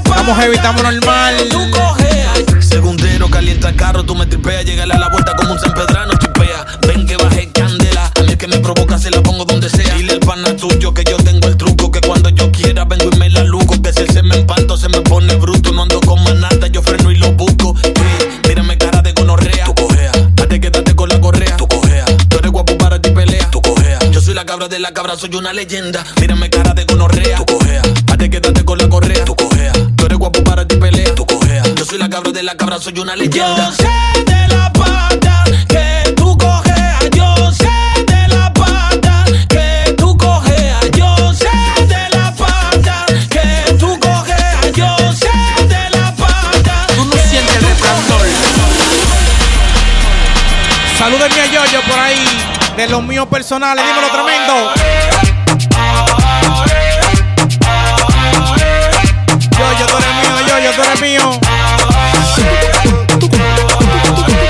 [0.05, 1.10] Estamos heavy, estamos normal.
[24.71, 26.05] De la cabra, soy una leyenda.
[26.21, 29.73] Mírame cara de gonorrea, tú cojea, date quédate con la correa, tú cojea.
[29.97, 31.65] Tú eres guapo para ti pelea, tú cojea.
[31.75, 33.71] Yo soy la cabra de la cabra, soy una leyenda.
[33.71, 37.69] Yo sé de la pata que tú cojeas, yo sé
[38.07, 41.49] de la pata que tú cojeas, yo sé
[41.87, 46.87] de la pata que tú cojeas, yo sé de la pata.
[46.95, 48.27] Tú no sientes el resplandor.
[50.97, 51.70] Salúdenme a ahí,
[52.81, 54.55] de los míos personales, dímelo tremendo.
[59.59, 61.41] Yoyo, tú eres mío, Yoyo, tú eres mío.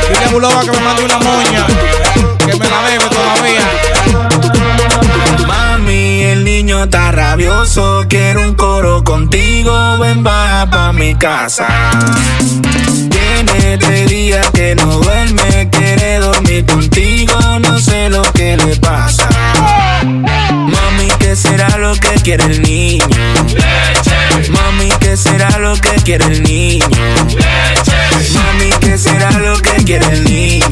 [0.09, 1.67] Dile a Buloba que me mande una moña,
[2.39, 3.69] que me la debe todavía.
[5.49, 11.67] Mami, el niño está rabioso, quiero un coro contigo, ven baja pa' mi casa.
[13.11, 19.29] Tiene tres días que no duerme, quiere dormir contigo, no lo que le pasa.
[20.05, 23.05] Mami, ¿qué será lo que quiere el niño?
[24.51, 26.87] Mami, ¿qué será lo que quiere el niño?
[28.35, 30.67] Mami, ¿qué será lo que quiere el niño?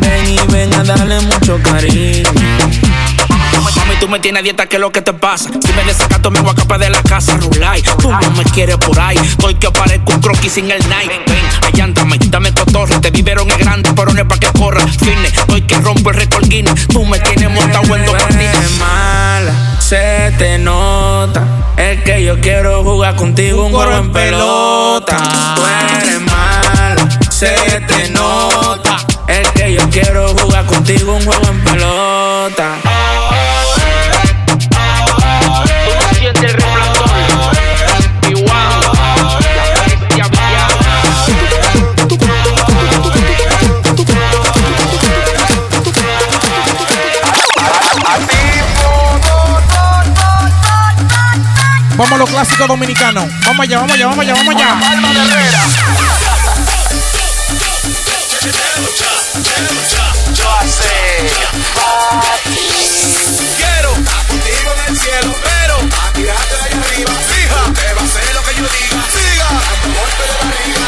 [0.00, 2.87] Ven y ven a darle mucho cariño.
[4.00, 5.50] Tú me tienes dieta, ¿qué es lo que te pasa?
[5.50, 7.82] Si me desacato, me voy a escapar de la casa, Rulay.
[7.82, 9.16] Tú no me quieres por ahí.
[9.16, 11.10] Estoy que aparezco un croquis sin el night.
[11.26, 13.00] Ven, allántame, dame cotorre.
[13.00, 14.86] Te vivieron es grande, pero no es pa' que corra.
[14.86, 16.86] Fine, estoy que rompo el récord Guinness.
[16.86, 18.14] Tú me tienes montado en dos
[18.78, 21.44] mala, se te nota.
[21.76, 25.16] Es que yo quiero jugar contigo un juego en pelota.
[25.56, 28.96] Tú eres mala, se te nota.
[29.26, 32.76] Es que yo quiero jugar contigo un juego en pelota.
[51.98, 53.24] Vamos a los clásicos dominicanos.
[53.44, 54.78] Vamos allá, vamos allá, vamos allá, vamos allá.
[63.56, 68.00] Quiero estar contigo en el cielo, pero a tirarte de ahí arriba, fija, te va
[68.00, 69.02] a hacer lo que yo diga.
[69.12, 69.48] Siga,
[69.98, 70.86] golpe de barriga.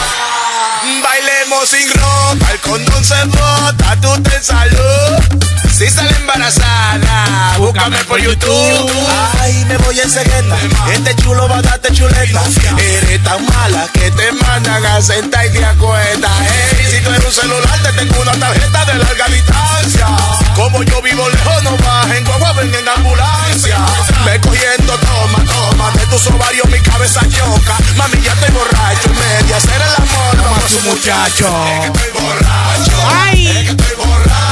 [1.02, 5.39] Bailemos sin ropa, el condón se bota, tú te salud.
[5.80, 8.92] Si sale embarazada, búscame por YouTube.
[9.40, 10.54] Ay, me voy en cegueta,
[10.92, 12.42] este chulo va a darte chuleta.
[12.76, 16.30] Eres tan mala que te mandan a sentar y te acuestas.
[16.42, 20.06] Ey, si tú eres un celular, te tengo una tarjeta de larga distancia.
[20.54, 23.78] Como yo vivo lejos, no bajen guagua, ven en ambulancia.
[24.26, 27.78] Me cogiendo, toma, toma, de tus ovarios mi cabeza choca.
[27.96, 31.48] Mami, ya estoy borracho, en media hacer el amor, vamos a su muchacho.
[31.72, 33.46] Es que estoy borracho, Ay.
[33.46, 34.49] es que estoy borracho.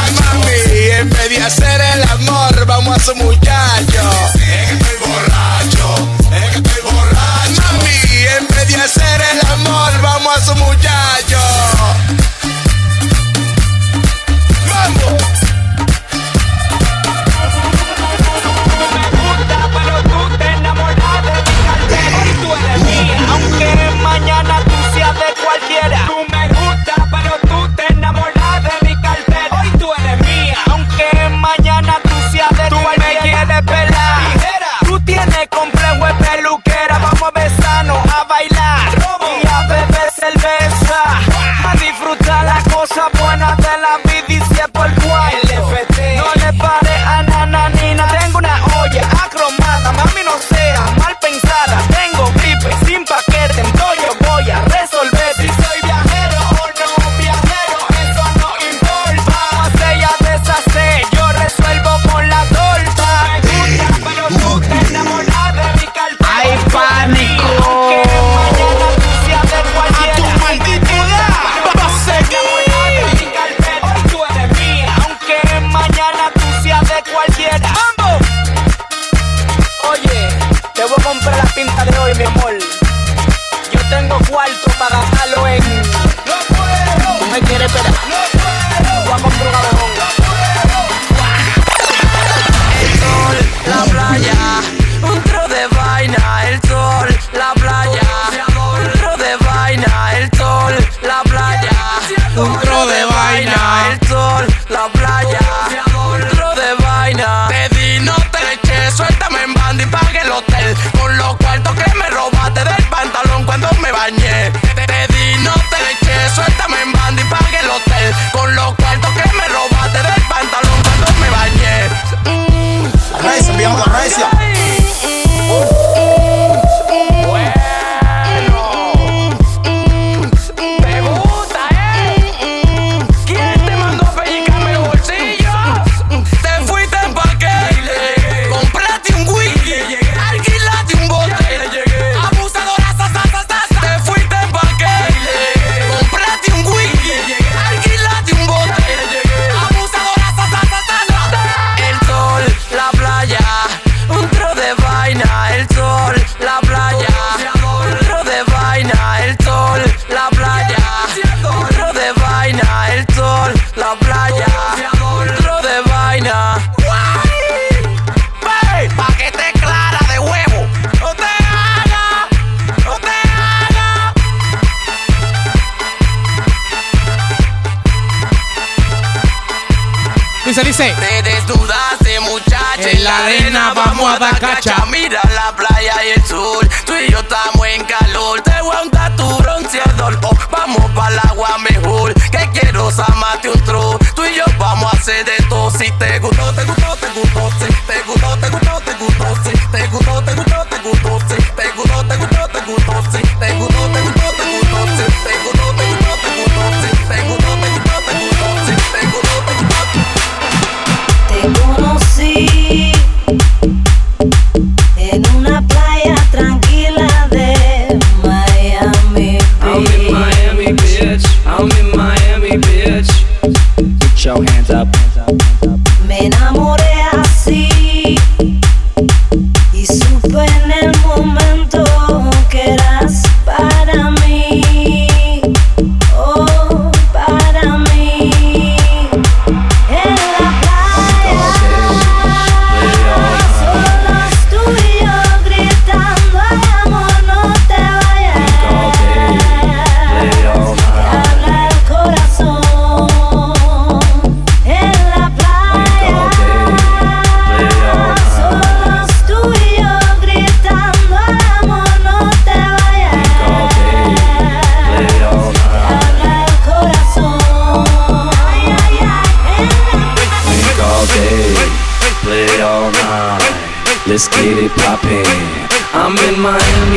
[0.90, 4.10] En vez de hacer el amor, vamos a su muchacho.
[4.34, 5.94] Es que estoy borracho,
[6.34, 7.62] es que estoy borracho.
[7.62, 11.38] Mami, en vez de hacer el amor, vamos a su muchacho.
[24.02, 24.62] Mañana
[25.44, 26.47] cualquiera.
[35.38, 38.67] de complejo peluquera, vamos a besarnos, a bailar.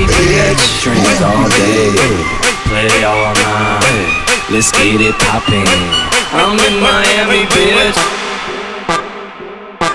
[0.07, 1.93] Bitch, drinks all day,
[2.67, 4.21] play all night.
[4.49, 5.65] Let's get it poppin'.
[6.33, 7.97] I'm in Miami, bitch.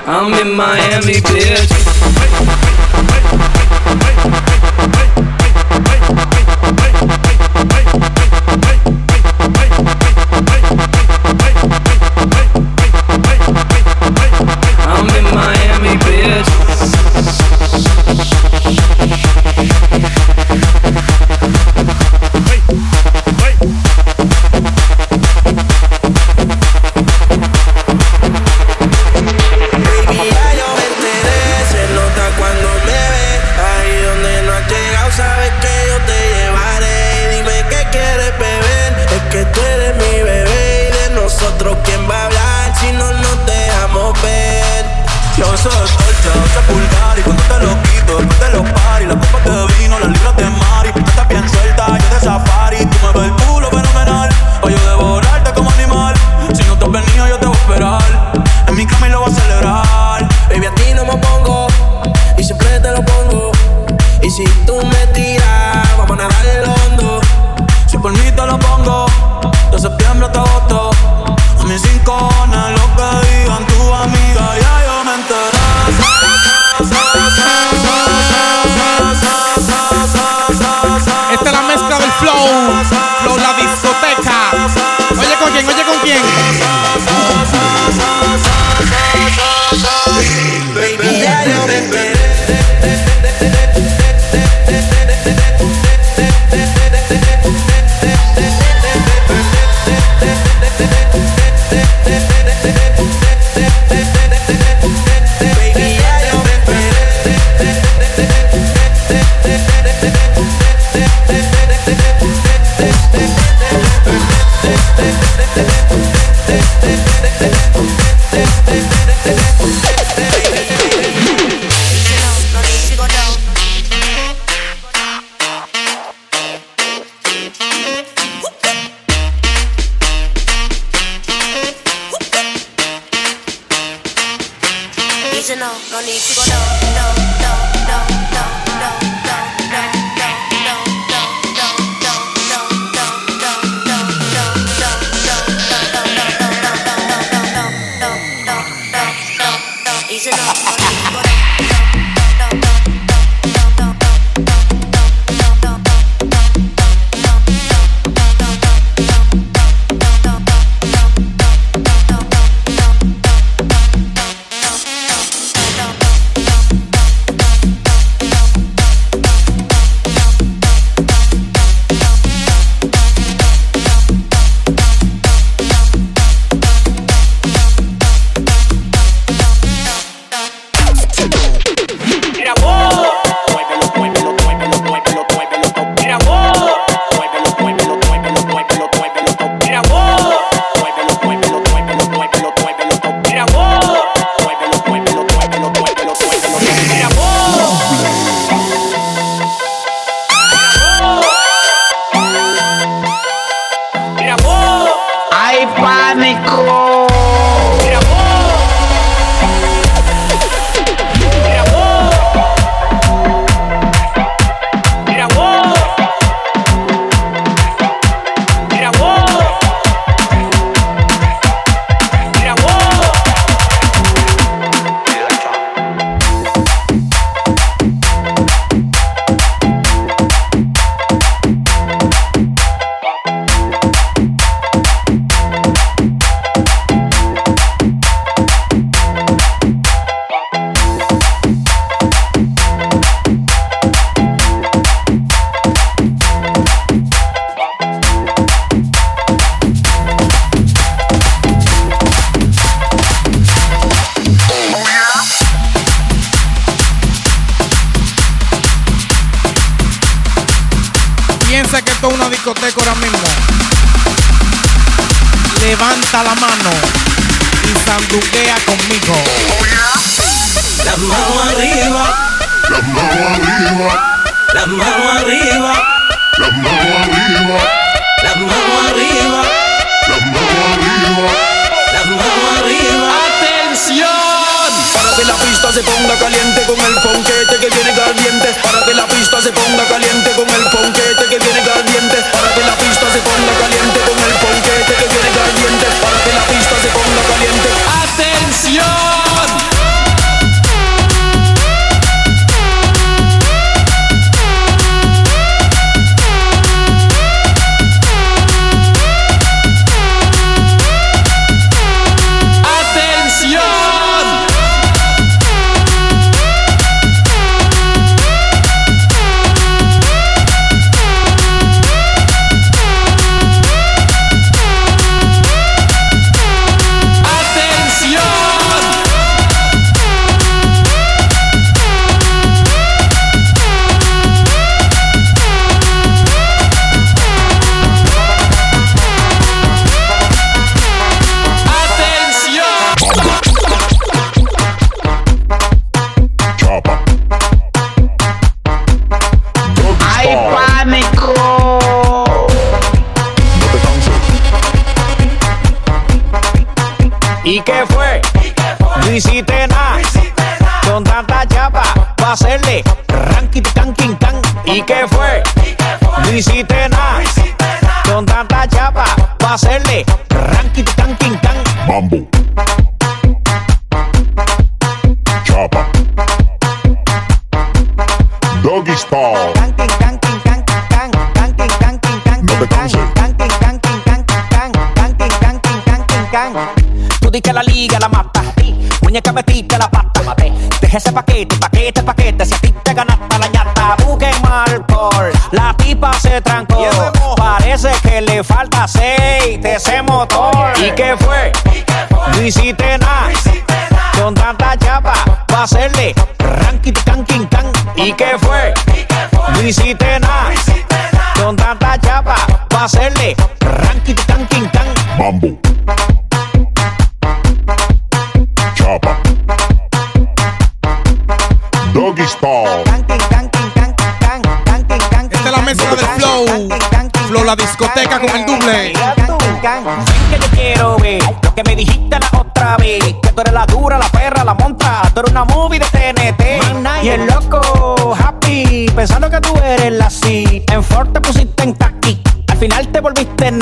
[0.07, 1.87] I'm in Miami, bitch.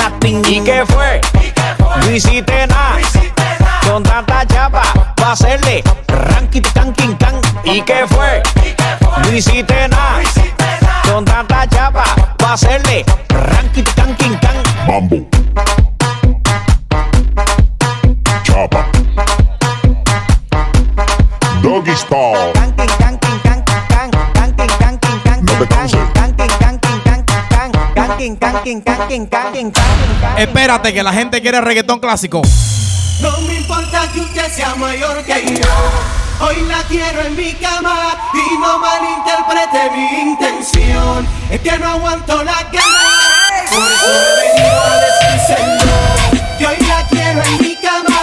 [0.04, 0.44] nothing.
[0.46, 1.20] ¿Y qué fue?
[2.00, 2.98] No hiciste nada.
[3.86, 4.82] Con tanta chapa,
[5.20, 7.40] va hacerle ranking tan king tan.
[7.64, 8.42] ¿Y qué fue?
[9.22, 10.20] No hiciste nada.
[11.04, 12.04] Con tanta chapa,
[12.42, 14.56] va hacerle ranking tan king tan.
[18.44, 18.86] Chapa.
[21.62, 22.52] Doggy Style.
[25.84, 26.13] No.
[30.36, 32.40] Espérate que la gente quiere reggaetón clásico.
[33.20, 35.68] No me importa que usted sea mayor que yo.
[36.40, 41.26] Hoy la quiero en mi cama y no malinterprete mi intención.
[41.50, 43.70] Es que no aguanto la ganas.
[43.70, 45.04] Por eso he venido a.
[46.58, 48.13] Que hoy la quiero en mi cama.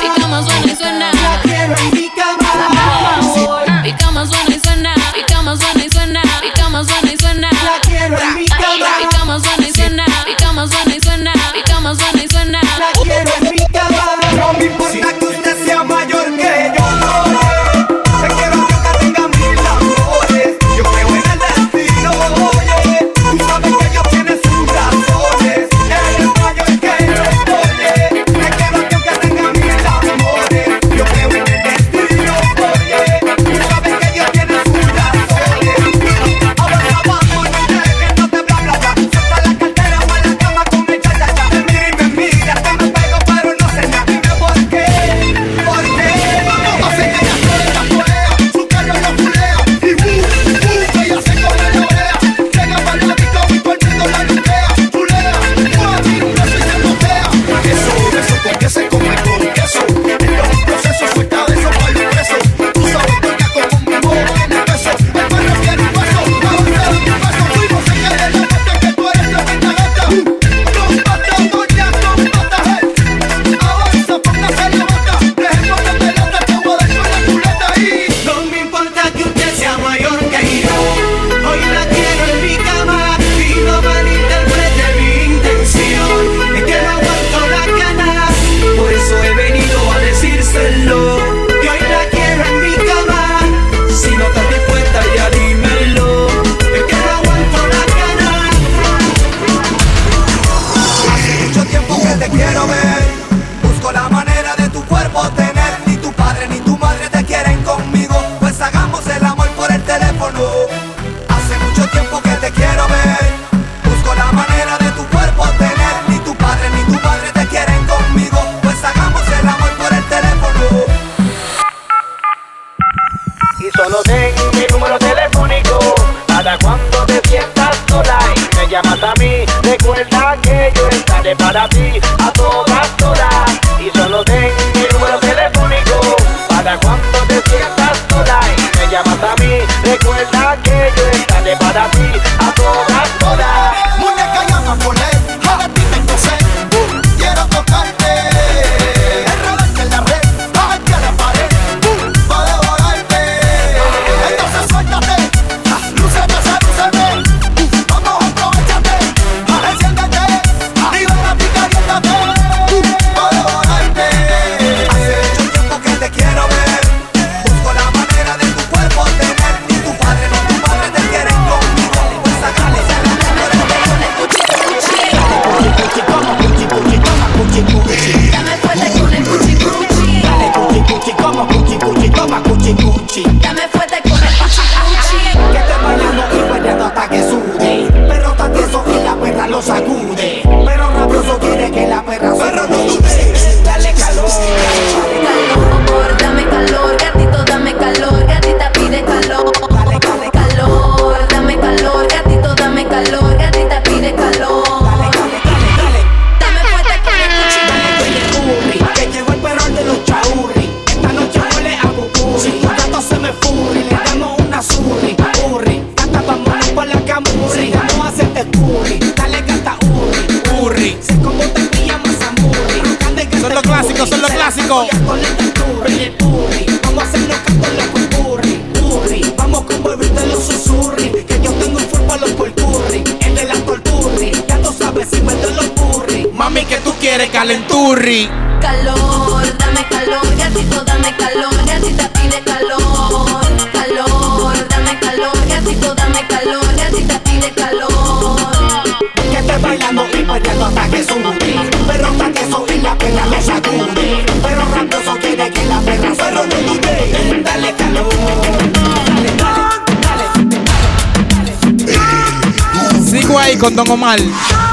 [263.62, 264.71] Con Don.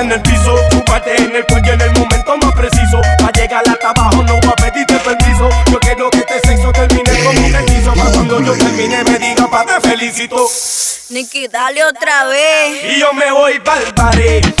[0.00, 3.00] en el piso, chúpate en el cuello en el momento más preciso.
[3.18, 5.48] Pa' llegar hasta abajo no va a pedirte permiso.
[5.70, 7.92] Yo quiero que este sexo termine como un quiso.
[7.94, 10.48] Pa' cuando yo termine me diga pa' te felicito.
[11.10, 12.96] Ni que dale otra vez.
[12.96, 14.53] Y yo me voy pa'l pared.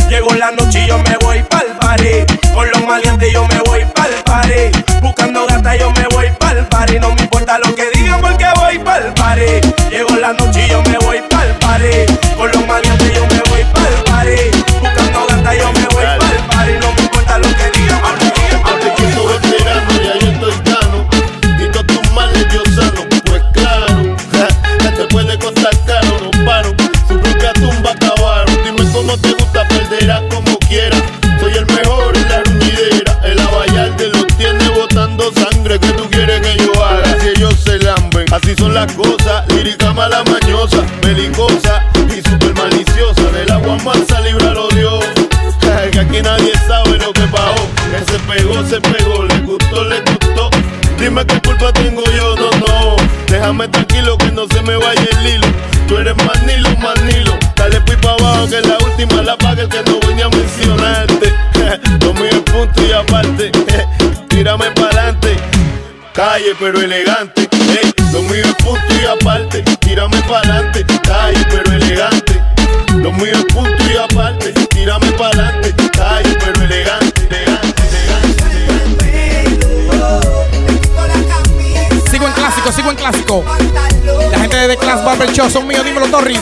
[66.64, 67.46] pero elegante.
[67.52, 70.86] Ey, lo mío es punto y aparte, tírame pa'lante.
[71.12, 72.40] Ay, pero elegante.
[72.94, 75.74] Lo mío es punto y aparte, tírame pa'lante.
[76.02, 78.40] Ay, pero elegante, elegante, elegante.
[82.10, 83.44] Sigo en clásico, sigo en clásico.
[84.30, 86.40] La gente de The Class Barber Show son míos, dímelo Torres.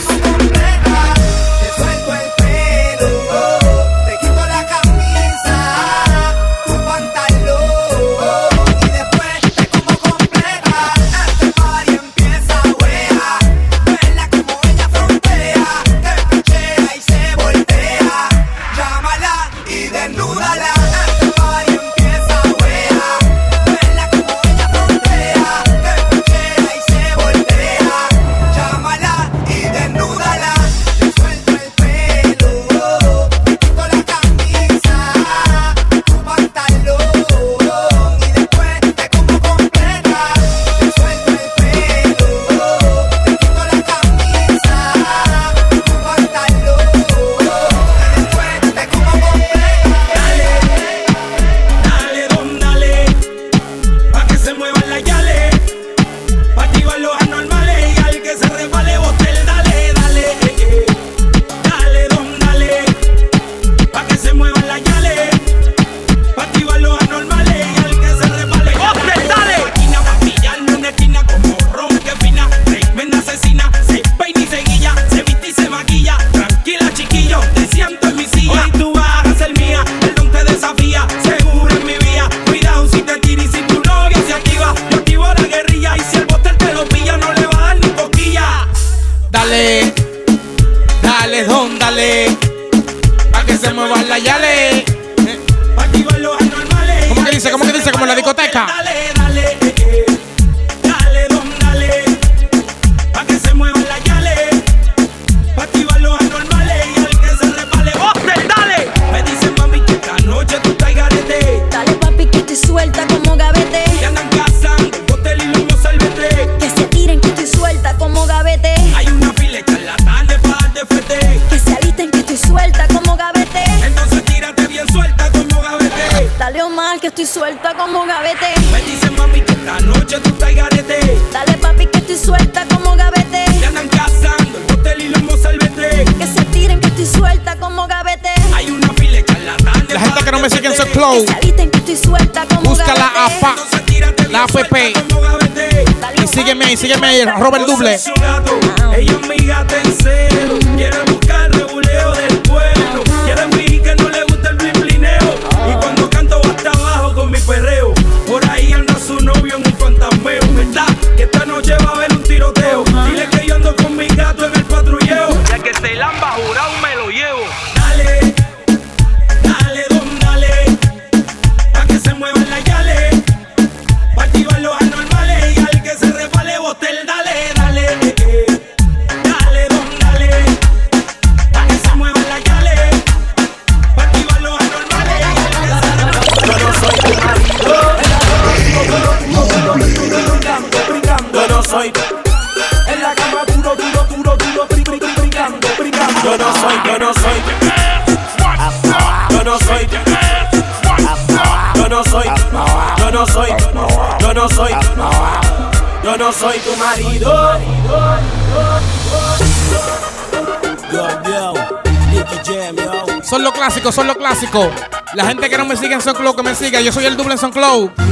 [216.03, 216.81] Soundcloud que me siga.
[216.81, 218.02] Yo soy el Duble en Soundcloud.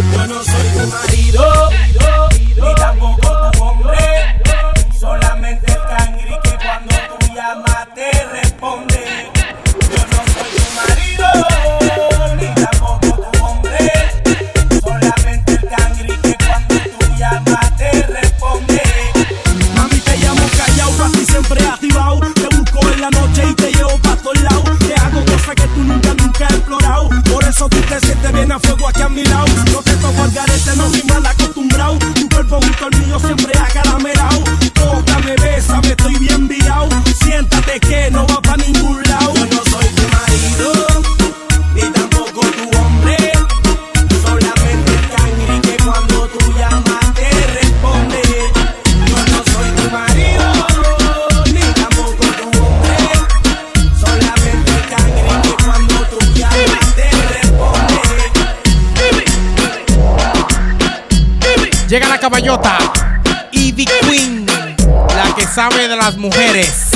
[65.54, 66.92] sabe de las mujeres.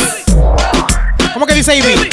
[1.33, 2.04] ¿Cómo que dice Ivy?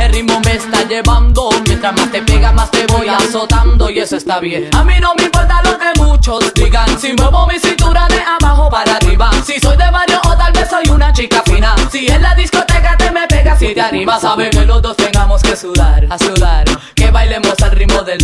[0.00, 1.50] El ritmo me está llevando.
[1.64, 3.88] Mientras más te pega más te voy azotando.
[3.88, 4.68] Y eso está bien.
[4.74, 6.98] A mí no me importa lo que muchos digan.
[6.98, 9.30] Si muevo mi cintura de abajo para arriba.
[9.46, 11.76] Si soy de barrio o tal vez soy una chica fina.
[11.92, 14.20] Si en la discoteca te me pegas y te animas.
[14.20, 16.64] Sabe que los dos tengamos que sudar, a sudar
[17.10, 18.18] bailemos al ritmo del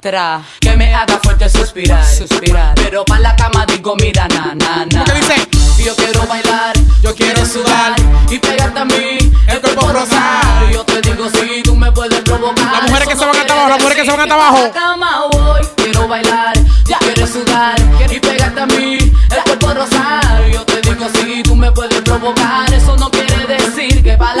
[0.00, 0.42] tra.
[0.60, 2.74] Que me haga fuerte suspirar.
[2.74, 4.86] Pero pa' la cama digo, mira, na, na,
[5.78, 7.94] Yo quiero bailar, yo quiero sudar
[8.30, 10.70] y pegarte a mí el cuerpo rosado.
[10.70, 12.72] Yo te digo, si tú me puedes provocar.
[12.72, 14.62] Las mujeres que se van hasta abajo, las mujeres que se van hasta abajo.
[14.62, 17.76] La cama hoy quiero bailar, ya quiero sudar
[18.10, 20.48] y pegarte a mí el cuerpo rosado.
[20.52, 22.72] Yo te digo, si tú me puedes provocar.
[22.72, 24.39] Eso no quiere decir que para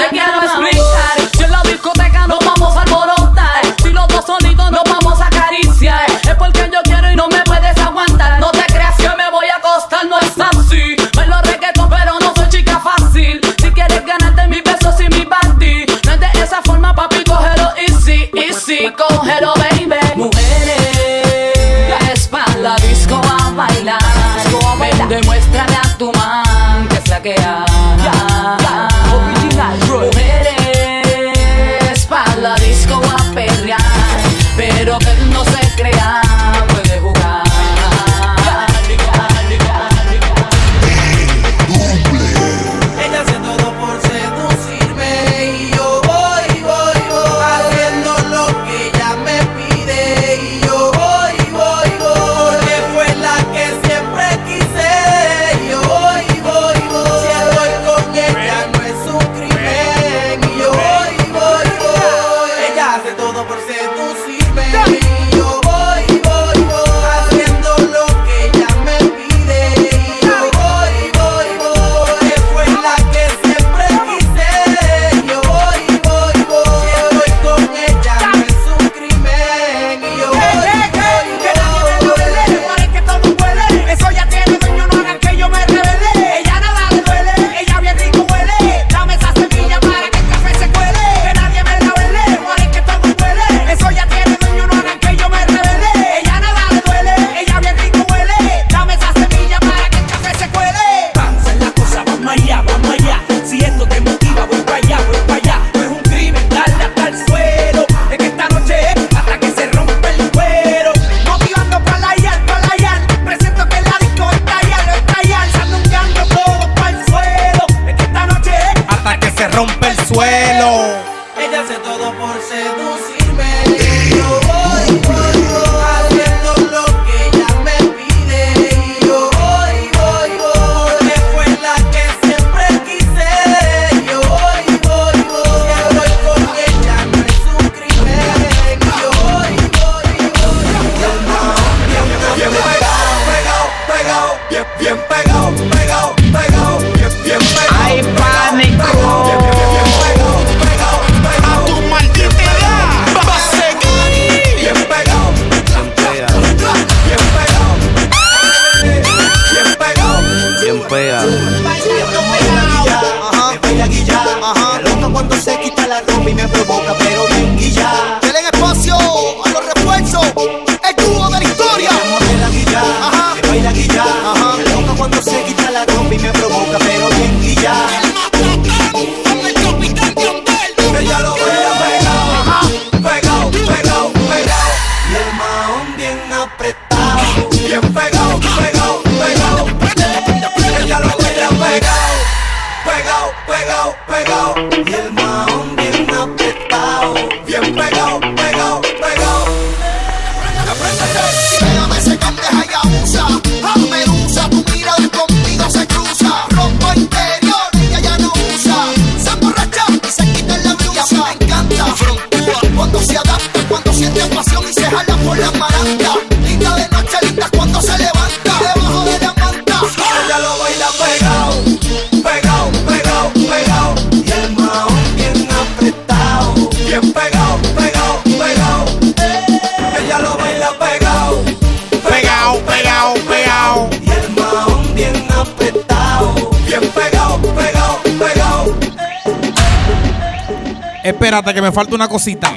[242.00, 242.49] una cosita.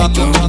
[0.00, 0.39] up.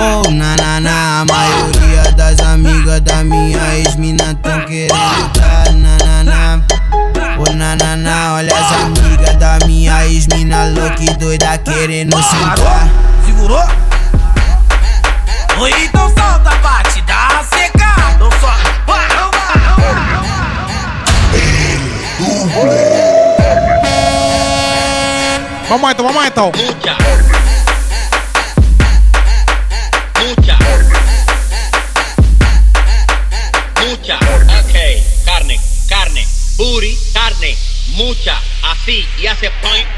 [0.00, 1.20] Oh, na, na, na.
[1.22, 5.72] A maioria das amigas da minha ex-mina tão querendo dar.
[5.72, 6.62] Na, na, na.
[7.36, 8.34] Oh, na, na, na.
[8.34, 12.88] Olha as amigas da minha ex-mina louca e doida querendo sentar.
[13.26, 13.68] Segurou?
[15.58, 18.16] Oi, então solta, bate, dá seca.
[18.20, 18.30] Não.
[18.30, 19.08] Vai,
[25.68, 26.97] Vamos esto, vamos a
[39.38, 39.97] você põe.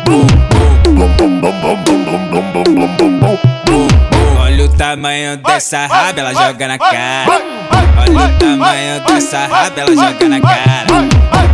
[4.91, 7.31] tamanho dessa raba, ela joga na cara.
[7.97, 10.87] Olha o tamanho dessa raba, ela joga na cara.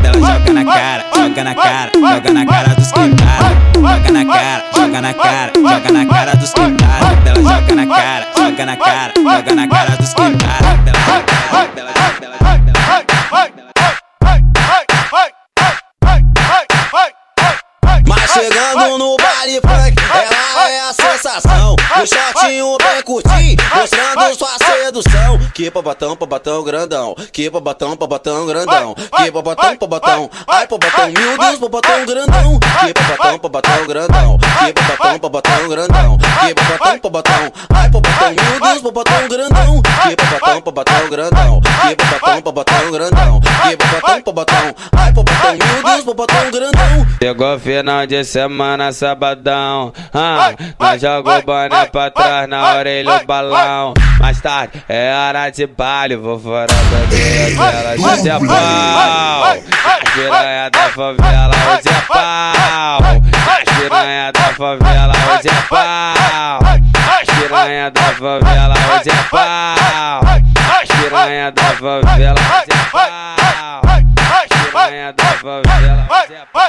[0.04, 3.58] Ela joga na cara, joga na cara, joga na cara dos quintados.
[3.76, 7.28] Joga na cara, joga na cara, joga na cara dos quintados.
[7.28, 10.68] Ela joga na cara, joga na cara, joga na cara dos quintados.
[18.08, 21.77] Mas chegando no baile funk, ela é a sensação.
[21.98, 25.40] O shortinho bem curtinho, mostrando sua sedução.
[25.56, 27.16] Que pabatão, pabatão grandão.
[27.34, 28.94] Que pabatão, pabatão grandão.
[28.94, 30.30] Que pabatão, pabatão.
[30.48, 32.60] Ai, pabatão, meu Deus, pabatão grandão.
[32.60, 34.38] Que pabatão, pabatão grandão.
[34.38, 36.18] Que pabatão, pabatão grandão.
[36.18, 37.52] Que pabatão, pabatão.
[37.74, 39.82] Ai, pabatão, meu Deus, pabatão grandão.
[39.82, 41.62] Que pabatão, pabatão grandão.
[41.62, 43.42] Que pabatão, pabatão grandão.
[43.42, 44.76] Que pabatão, pabatão.
[44.96, 47.08] Ai, pabatão, meu Deus, pabatão grandão.
[47.22, 49.92] Chegou final de semana, sabadão.
[50.14, 53.94] Ah, nós joga o boné pra trás, na orelha o balão.
[54.20, 59.44] Mais tarde é hora de baile, vou fora da dela, hoje é pau.
[59.44, 63.00] As piranha da favela, hoje é pau.
[63.48, 66.60] As piranha da favela, hoje é pau.
[67.20, 70.22] As piranha da favela, hoje é pau.
[70.82, 73.82] As piranha da favela, hoje é pau.
[74.42, 76.64] As piranha da favela, hoje é pau.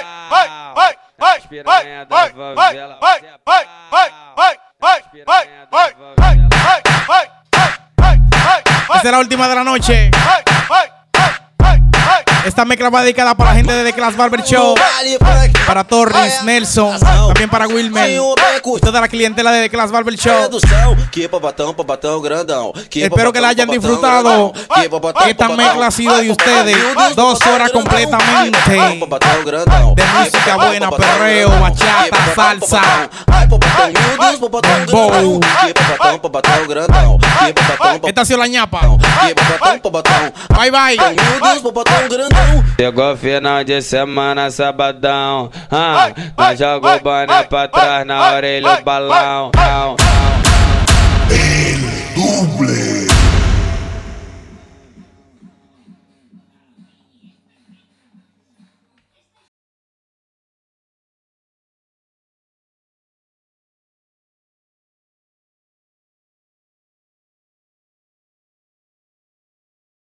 [1.20, 4.67] As piranha da favela, hoje é pau.
[8.94, 10.10] Esta es la última de la noche.
[12.44, 14.74] Esta mezcla va dedicada para la gente de The Class Barber Show,
[15.66, 20.48] para Torres, Nelson, también para Wilmer, y toda la clientela de The Class Barber Show.
[22.94, 24.52] Espero que la hayan disfrutado.
[25.26, 26.76] Esta mezcla ha sido de ustedes.
[27.16, 28.78] Dos horas completamente de
[30.18, 32.82] música buena, perreo, bachata, salsa,
[36.16, 36.68] pabatão,
[38.04, 38.80] Esta ha sido la ñapa.
[40.56, 40.96] Bye bye.
[42.04, 42.64] um grandão.
[42.78, 45.50] Chegou final de semana, sabadão.
[45.70, 49.50] Ah, tá joga o boné pra trás, na orelha o balão.
[52.14, 52.87] Duble.